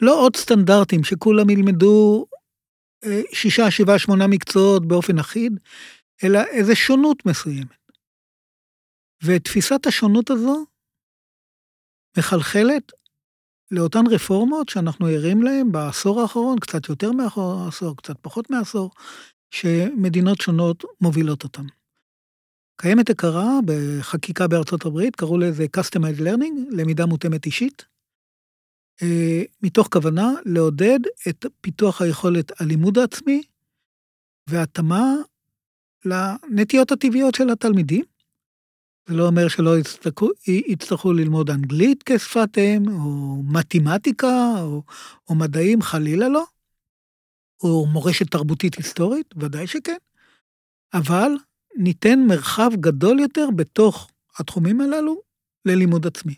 לא 0.03 0.21
עוד 0.21 0.37
סטנדרטים 0.37 1.05
שכולם 1.05 1.51
ילמדו 1.51 2.27
אה, 3.05 3.21
שישה, 3.33 3.71
שבעה, 3.71 3.99
שמונה 3.99 4.27
מקצועות 4.27 4.89
באופן 4.89 5.19
אחיד, 5.19 5.53
אלא 6.25 6.39
איזו 6.39 6.77
שונות 6.77 7.27
מסוימת. 7.27 7.87
ותפיסת 9.25 9.87
השונות 9.87 10.31
הזו 10.31 10.65
מחלחלת 12.19 12.93
לאותן 13.71 14.07
רפורמות 14.11 14.69
שאנחנו 14.69 15.07
ערים 15.07 15.43
להן 15.43 15.73
בעשור 15.73 16.21
האחרון, 16.21 16.59
קצת 16.59 16.89
יותר 16.89 17.13
מעשור, 17.13 17.97
קצת 17.97 18.17
פחות 18.23 18.51
מעשור, 18.51 18.91
שמדינות 19.51 20.41
שונות 20.41 20.85
מובילות 21.01 21.45
אותן. 21.45 21.65
קיימת 22.81 23.11
הכרה 23.11 23.59
בחקיקה 23.65 24.49
בארצות 24.49 24.87
הברית, 24.87 25.17
קראו 25.17 25.39
לזה 25.39 25.67
Customized 25.77 26.21
Learning, 26.21 26.77
למידה 26.77 27.07
מותאמת 27.07 27.47
אישית, 27.47 27.85
אה, 29.03 29.43
מתוך 29.63 29.89
כוונה 29.93 30.33
לעודד 30.45 30.99
את 31.29 31.47
פיתוח 31.61 32.03
היכולת 32.03 32.61
הלימוד 32.61 32.99
העצמי 32.99 33.43
והתאמה 34.51 35.15
לנטיות 36.05 36.93
הטבעיות 36.93 37.35
של 37.35 37.51
התלמידים. 37.51 38.05
זה 39.09 39.15
לא 39.15 39.27
אומר 39.27 39.49
שלא 39.49 39.79
יצטרכו, 39.79 40.29
יצטרכו 40.47 41.13
ללמוד 41.13 41.51
אנגלית 41.51 42.03
כשפת 42.07 42.59
אם, 42.59 42.89
או 42.89 43.43
מתמטיקה, 43.43 44.55
או, 44.61 44.83
או 45.29 45.35
מדעים, 45.35 45.83
חלילה 45.83 46.29
לא. 46.29 46.45
או 47.63 47.87
מורשת 47.87 48.31
תרבותית 48.31 48.75
היסטורית, 48.75 49.35
ודאי 49.37 49.67
שכן. 49.67 49.97
אבל 50.95 51.31
ניתן 51.77 52.19
מרחב 52.29 52.71
גדול 52.81 53.21
יותר 53.21 53.49
בתוך 53.57 54.11
התחומים 54.39 54.81
הללו 54.81 55.21
ללימוד 55.65 56.07
עצמי. 56.07 56.35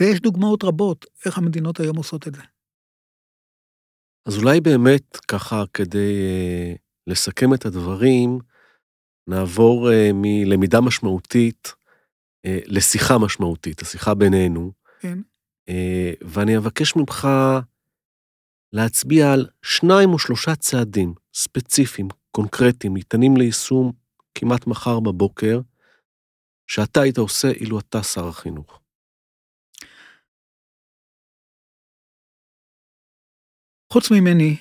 ויש 0.00 0.20
דוגמאות 0.20 0.64
רבות 0.64 1.06
איך 1.26 1.38
המדינות 1.38 1.80
היום 1.80 1.96
עושות 1.96 2.28
את 2.28 2.34
זה. 2.34 2.42
אז 4.26 4.36
אולי 4.36 4.60
באמת, 4.60 5.16
ככה, 5.16 5.64
כדי 5.74 6.22
uh, 6.74 6.78
לסכם 7.06 7.54
את 7.54 7.66
הדברים, 7.66 8.38
נעבור 9.26 9.88
uh, 9.88 9.92
מלמידה 10.14 10.80
משמעותית 10.80 11.68
uh, 12.46 12.50
לשיחה 12.66 13.14
משמעותית, 13.18 13.82
השיחה 13.82 14.14
בינינו. 14.14 14.72
כן. 15.00 15.18
Uh, 15.70 16.24
ואני 16.26 16.56
אבקש 16.56 16.96
ממך 16.96 17.28
להצביע 18.72 19.32
על 19.32 19.46
שניים 19.62 20.10
או 20.10 20.18
שלושה 20.18 20.56
צעדים 20.56 21.14
ספציפיים, 21.34 22.08
קונקרטיים, 22.30 22.94
ניתנים 22.94 23.36
ליישום 23.36 23.92
כמעט 24.34 24.66
מחר 24.66 25.00
בבוקר, 25.00 25.60
שאתה 26.66 27.00
היית 27.00 27.18
עושה 27.18 27.48
אילו 27.48 27.78
אתה 27.78 28.02
שר 28.02 28.28
החינוך. 28.28 28.80
חוץ 33.92 34.10
ממני, 34.10 34.56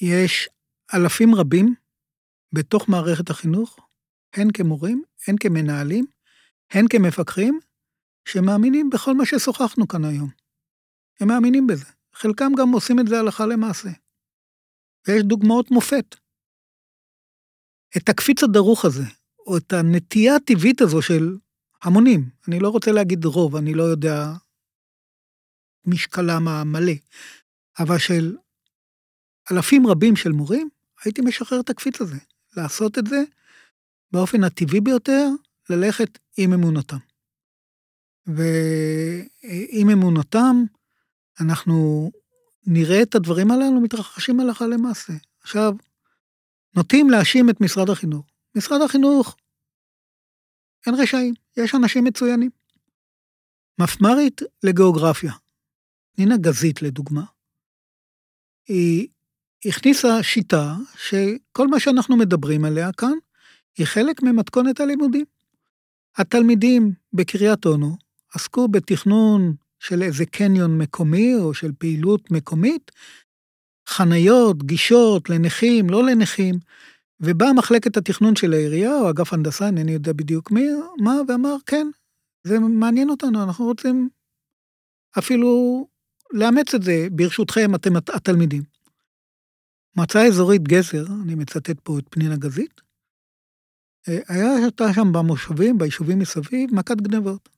יש 0.00 0.48
אלפים 0.94 1.34
רבים 1.34 1.74
בתוך 2.52 2.88
מערכת 2.88 3.30
החינוך, 3.30 3.78
הן 4.34 4.48
כמורים, 4.54 5.02
הן 5.28 5.34
כמנהלים, 5.40 6.06
הן 6.70 6.84
כמפקחים, 6.90 7.60
שמאמינים 8.28 8.90
בכל 8.90 9.14
מה 9.14 9.26
ששוחחנו 9.26 9.88
כאן 9.88 10.04
היום. 10.04 10.30
הם 11.20 11.28
מאמינים 11.28 11.66
בזה. 11.66 11.84
חלקם 12.14 12.52
גם 12.58 12.72
עושים 12.72 13.00
את 13.00 13.08
זה 13.08 13.18
הלכה 13.18 13.46
למעשה. 13.46 13.88
ויש 15.08 15.22
דוגמאות 15.22 15.70
מופת. 15.70 16.16
את 17.96 18.08
הקפיץ 18.08 18.42
הדרוך 18.42 18.84
הזה, 18.84 19.04
או 19.38 19.56
את 19.56 19.72
הנטייה 19.72 20.36
הטבעית 20.36 20.80
הזו 20.80 21.02
של 21.02 21.36
המונים, 21.82 22.30
אני 22.48 22.58
לא 22.58 22.68
רוצה 22.68 22.92
להגיד 22.92 23.24
רוב, 23.24 23.56
אני 23.56 23.74
לא 23.74 23.82
יודע 23.82 24.32
משקלם 25.84 26.48
המלא, 26.48 26.92
אבל 27.78 27.98
של 27.98 28.36
אלפים 29.52 29.86
רבים 29.86 30.16
של 30.16 30.32
מורים, 30.32 30.68
הייתי 31.04 31.20
משחרר 31.20 31.60
את 31.60 31.70
הקפיץ 31.70 32.00
הזה, 32.00 32.16
לעשות 32.56 32.98
את 32.98 33.06
זה 33.06 33.22
באופן 34.12 34.44
הטבעי 34.44 34.80
ביותר, 34.80 35.28
ללכת 35.70 36.18
עם 36.36 36.52
אמונתם. 36.52 36.96
ועם 38.26 39.90
אמונתם, 39.92 40.56
אנחנו 41.40 42.10
נראה 42.66 43.02
את 43.02 43.14
הדברים 43.14 43.50
הללו 43.50 43.80
מתרחשים 43.80 44.40
הלכה 44.40 44.66
למעשה. 44.66 45.12
עכשיו, 45.40 45.72
נוטים 46.76 47.10
להאשים 47.10 47.50
את 47.50 47.60
משרד 47.60 47.90
החינוך. 47.90 48.26
משרד 48.56 48.82
החינוך, 48.82 49.36
אין 50.86 50.94
רשעים, 50.94 51.34
יש 51.56 51.74
אנשים 51.74 52.04
מצוינים. 52.04 52.50
מפמ"רית 53.80 54.40
לגיאוגרפיה, 54.62 55.32
נינה 56.18 56.36
גזית 56.36 56.82
לדוגמה, 56.82 57.24
היא 58.68 59.08
הכניסה 59.68 60.22
שיטה 60.22 60.74
שכל 60.96 61.68
מה 61.68 61.80
שאנחנו 61.80 62.16
מדברים 62.16 62.64
עליה 62.64 62.92
כאן, 62.92 63.12
היא 63.78 63.86
חלק 63.86 64.22
ממתכונת 64.22 64.80
הלימודים. 64.80 65.24
התלמידים 66.16 66.92
בקריית 67.12 67.66
אונו 67.66 67.96
עסקו 68.34 68.68
בתכנון 68.68 69.54
של 69.80 70.02
איזה 70.02 70.26
קניון 70.26 70.78
מקומי 70.78 71.34
או 71.34 71.54
של 71.54 71.72
פעילות 71.78 72.30
מקומית, 72.30 72.90
חניות, 73.88 74.62
גישות 74.62 75.30
לנכים, 75.30 75.90
לא 75.90 76.04
לנכים, 76.04 76.54
ובאה 77.20 77.52
מחלקת 77.52 77.96
התכנון 77.96 78.36
של 78.36 78.52
העירייה, 78.52 78.98
או 79.00 79.10
אגף 79.10 79.32
הנדסה, 79.32 79.66
אינני 79.66 79.92
יודע 79.92 80.12
בדיוק 80.12 80.50
מי, 80.50 80.66
מה, 81.00 81.14
ואמר, 81.28 81.56
כן, 81.66 81.86
זה 82.44 82.58
מעניין 82.58 83.10
אותנו, 83.10 83.42
אנחנו 83.42 83.64
רוצים 83.64 84.08
אפילו 85.18 85.86
לאמץ 86.32 86.74
את 86.74 86.82
זה, 86.82 87.08
ברשותכם, 87.10 87.74
אתם 87.74 87.96
התלמידים. 87.96 88.75
מועצה 89.96 90.26
אזורית 90.26 90.62
גזר, 90.62 91.04
אני 91.22 91.34
מצטט 91.34 91.80
פה 91.82 91.98
את 91.98 92.04
פנינה 92.10 92.36
גזית, 92.36 92.80
אה, 94.08 94.18
היה 94.28 94.54
הייתה 94.62 94.84
שם 94.94 95.12
במושבים, 95.12 95.78
ביישובים 95.78 96.18
מסביב, 96.18 96.74
מכת 96.74 97.00
גנבות. 97.00 97.48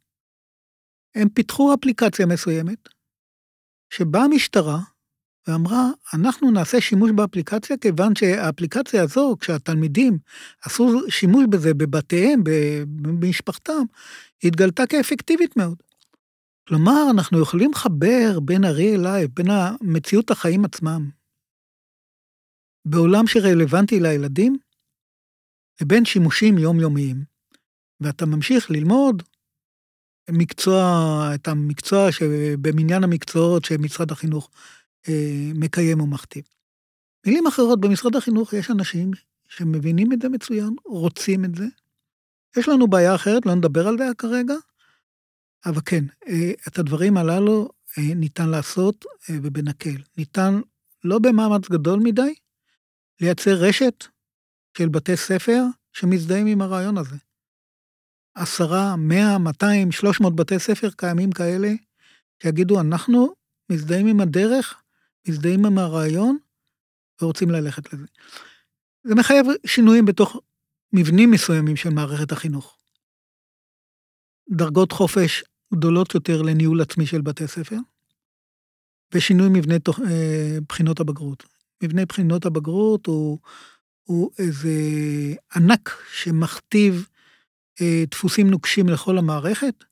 הם 1.14 1.28
פיתחו 1.28 1.74
אפליקציה 1.74 2.26
מסוימת, 2.26 2.88
שבאה 3.90 4.24
המשטרה 4.24 4.78
ואמרה, 5.46 5.90
אנחנו 6.14 6.50
נעשה 6.50 6.80
שימוש 6.80 7.10
באפליקציה, 7.10 7.76
כיוון 7.76 8.14
שהאפליקציה 8.14 9.02
הזו, 9.02 9.36
כשהתלמידים 9.40 10.18
עשו 10.62 11.00
שימוש 11.08 11.44
בזה 11.50 11.74
בבתיהם, 11.74 12.42
במשפחתם, 12.86 13.82
התגלתה 14.44 14.86
כאפקטיבית 14.86 15.56
מאוד. 15.56 15.82
כלומר, 16.68 17.10
אנחנו 17.10 17.42
יכולים 17.42 17.70
לחבר 17.70 18.40
בין 18.40 18.64
ארי 18.64 18.94
אליי, 18.94 19.28
בין 19.28 19.46
המציאות 19.50 20.30
החיים 20.30 20.64
עצמם, 20.64 21.10
בעולם 22.90 23.26
שרלוונטי 23.26 24.00
לילדים, 24.00 24.56
לבין 25.82 26.04
שימושים 26.04 26.58
יומיומיים, 26.58 27.24
ואתה 28.00 28.26
ממשיך 28.26 28.70
ללמוד 28.70 29.22
מקצוע, 30.30 30.80
את 31.34 31.48
המקצוע 31.48 32.12
שבמניין 32.12 33.04
המקצועות 33.04 33.64
שמשרד 33.64 34.12
החינוך 34.12 34.50
אה, 35.08 35.50
מקיים 35.54 36.00
ומכתיב. 36.00 36.44
מילים 37.26 37.46
אחרות, 37.46 37.80
במשרד 37.80 38.16
החינוך 38.16 38.52
יש 38.52 38.70
אנשים 38.70 39.10
שמבינים 39.48 40.12
את 40.12 40.22
זה 40.22 40.28
מצוין, 40.28 40.74
רוצים 40.84 41.44
את 41.44 41.54
זה. 41.54 41.66
יש 42.56 42.68
לנו 42.68 42.86
בעיה 42.86 43.14
אחרת, 43.14 43.46
לא 43.46 43.54
נדבר 43.54 43.88
על 43.88 43.98
זה 43.98 44.04
כרגע, 44.18 44.54
אבל 45.66 45.80
כן, 45.84 46.04
אה, 46.28 46.52
את 46.68 46.78
הדברים 46.78 47.16
הללו 47.16 47.68
אה, 47.98 48.14
ניתן 48.14 48.48
לעשות 48.48 49.04
ובנקל. 49.30 49.96
ניתן 50.16 50.60
לא 51.04 51.18
במאמץ 51.18 51.68
גדול 51.68 52.00
מדי, 52.02 52.34
לייצר 53.20 53.54
רשת 53.54 54.04
של 54.78 54.88
בתי 54.88 55.16
ספר 55.16 55.62
שמזדהים 55.92 56.46
עם 56.46 56.62
הרעיון 56.62 56.98
הזה. 56.98 57.16
עשרה, 58.34 58.96
מאה, 58.96 59.38
מאתיים, 59.38 59.92
שלוש 59.92 60.20
מאות 60.20 60.36
בתי 60.36 60.58
ספר 60.58 60.90
קיימים 60.96 61.32
כאלה, 61.32 61.68
שיגידו, 62.42 62.80
אנחנו 62.80 63.34
מזדהים 63.72 64.06
עם 64.06 64.20
הדרך, 64.20 64.82
מזדהים 65.28 65.66
עם 65.66 65.78
הרעיון, 65.78 66.38
ורוצים 67.22 67.50
ללכת 67.50 67.92
לזה. 67.92 68.06
זה 69.04 69.14
מחייב 69.14 69.46
שינויים 69.66 70.04
בתוך 70.04 70.40
מבנים 70.92 71.30
מסוימים 71.30 71.76
של 71.76 71.88
מערכת 71.90 72.32
החינוך. 72.32 72.78
דרגות 74.50 74.92
חופש 74.92 75.44
גדולות 75.74 76.14
יותר 76.14 76.42
לניהול 76.42 76.80
עצמי 76.80 77.06
של 77.06 77.20
בתי 77.20 77.46
ספר, 77.46 77.76
ושינוי 79.14 79.48
מבנה 79.52 79.78
תוך, 79.78 80.00
אה, 80.00 80.58
בחינות 80.68 81.00
הבגרות. 81.00 81.57
מבנה 81.82 82.04
בחינות 82.06 82.46
הבגרות 82.46 83.06
הוא, 83.06 83.38
הוא 84.02 84.30
איזה 84.38 84.70
ענק 85.56 85.90
שמכתיב 86.12 87.08
אה, 87.80 88.04
דפוסים 88.10 88.50
נוקשים 88.50 88.88
לכל 88.88 89.18
המערכת. 89.18 89.84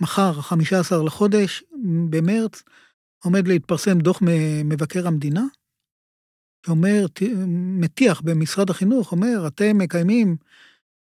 מחר, 0.00 0.32
15 0.32 1.04
לחודש, 1.04 1.64
במרץ, 2.10 2.62
עומד 3.24 3.48
להתפרסם 3.48 3.98
דוח 3.98 4.18
מבקר 4.64 5.06
המדינה, 5.06 5.42
שאומר, 6.66 7.06
מטיח 7.80 8.20
במשרד 8.20 8.70
החינוך, 8.70 9.12
אומר, 9.12 9.46
אתם 9.46 9.78
מקיימים 9.78 10.36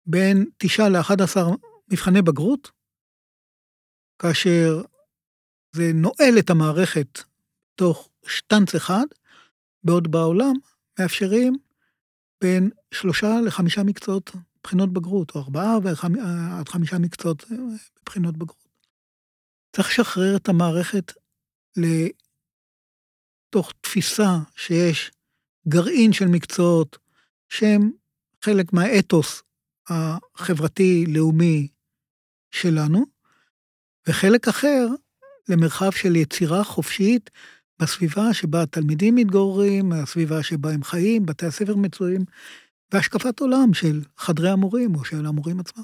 בין 0.05 0.45
9 0.57 0.89
ל-11 0.89 1.37
מבחני 1.91 2.21
בגרות, 2.21 2.71
כאשר 4.19 4.81
זה 5.75 5.91
נועל 5.93 6.39
את 6.39 6.49
המערכת 6.49 7.19
תוך 7.75 8.09
שטנץ 8.27 8.75
אחד, 8.75 9.05
בעוד 9.83 10.11
בעולם 10.11 10.53
מאפשרים 10.99 11.53
בין 12.41 12.69
שלושה 12.93 13.41
לחמישה 13.45 13.83
מקצועות 13.83 14.31
בחינות 14.63 14.93
בגרות, 14.93 15.35
או 15.35 15.39
ארבעה 15.39 15.77
עד 16.59 16.69
חמישה 16.69 16.99
מקצועות 16.99 17.43
בבחינות 18.01 18.37
בגרות. 18.37 18.67
צריך 19.75 19.87
לשחרר 19.87 20.35
את 20.35 20.49
המערכת 20.49 21.13
לתוך 21.77 23.73
תפיסה 23.81 24.37
שיש 24.55 25.11
גרעין 25.67 26.13
של 26.13 26.25
מקצועות 26.25 26.97
שהם 27.49 27.91
חלק 28.41 28.73
מהאתוס 28.73 29.43
החברתי-לאומי 29.89 31.67
שלנו, 32.51 33.05
וחלק 34.07 34.47
אחר 34.47 34.87
למרחב 35.49 35.91
של 35.91 36.15
יצירה 36.15 36.63
חופשית 36.63 37.29
בסביבה 37.81 38.33
שבה 38.33 38.63
התלמידים 38.63 39.15
מתגוררים, 39.15 39.91
הסביבה 39.91 40.43
שבה 40.43 40.73
הם 40.73 40.83
חיים, 40.83 41.25
בתי 41.25 41.45
הספר 41.45 41.75
מצויים, 41.75 42.25
והשקפת 42.93 43.39
עולם 43.39 43.73
של 43.73 44.01
חדרי 44.17 44.49
המורים 44.49 44.95
או 44.95 45.05
של 45.05 45.25
המורים 45.25 45.59
עצמם. 45.59 45.83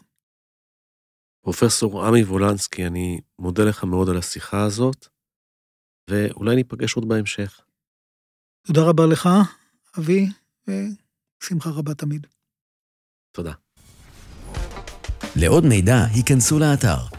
פרופסור 1.41 2.05
עמי 2.05 2.23
וולנסקי, 2.23 2.87
אני 2.87 3.19
מודה 3.39 3.63
לך 3.63 3.83
מאוד 3.83 4.09
על 4.09 4.17
השיחה 4.17 4.63
הזאת, 4.63 5.07
ואולי 6.09 6.55
ניפגש 6.55 6.95
עוד 6.95 7.07
בהמשך. 7.07 7.61
תודה 8.67 8.81
רבה 8.81 9.05
לך, 9.05 9.29
אבי, 9.99 10.27
ושמחה 10.67 11.69
רבה 11.69 11.93
תמיד. 11.93 12.27
תודה. 13.31 13.53
לעוד 15.35 15.65
מידע, 15.65 16.05
היכנסו 16.13 16.59
לאתר 16.59 17.18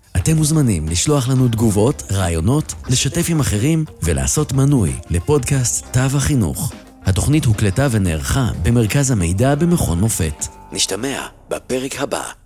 אתם 0.17 0.35
מוזמנים 0.35 0.87
לשלוח 0.87 1.29
לנו 1.29 1.47
תגובות, 1.47 2.03
רעיונות, 2.11 2.73
לשתף 2.89 3.25
עם 3.29 3.39
אחרים 3.39 3.85
ולעשות 4.03 4.53
מנוי 4.53 4.93
לפודקאסט 5.09 5.85
תו 5.93 6.17
החינוך. 6.17 6.73
התוכנית 7.05 7.45
הוקלטה 7.45 7.87
ונערכה 7.91 8.49
במרכז 8.63 9.11
המידע 9.11 9.55
במכון 9.55 9.99
מופת. 9.99 10.45
נשתמע 10.71 11.27
בפרק 11.49 11.95
הבא. 11.99 12.40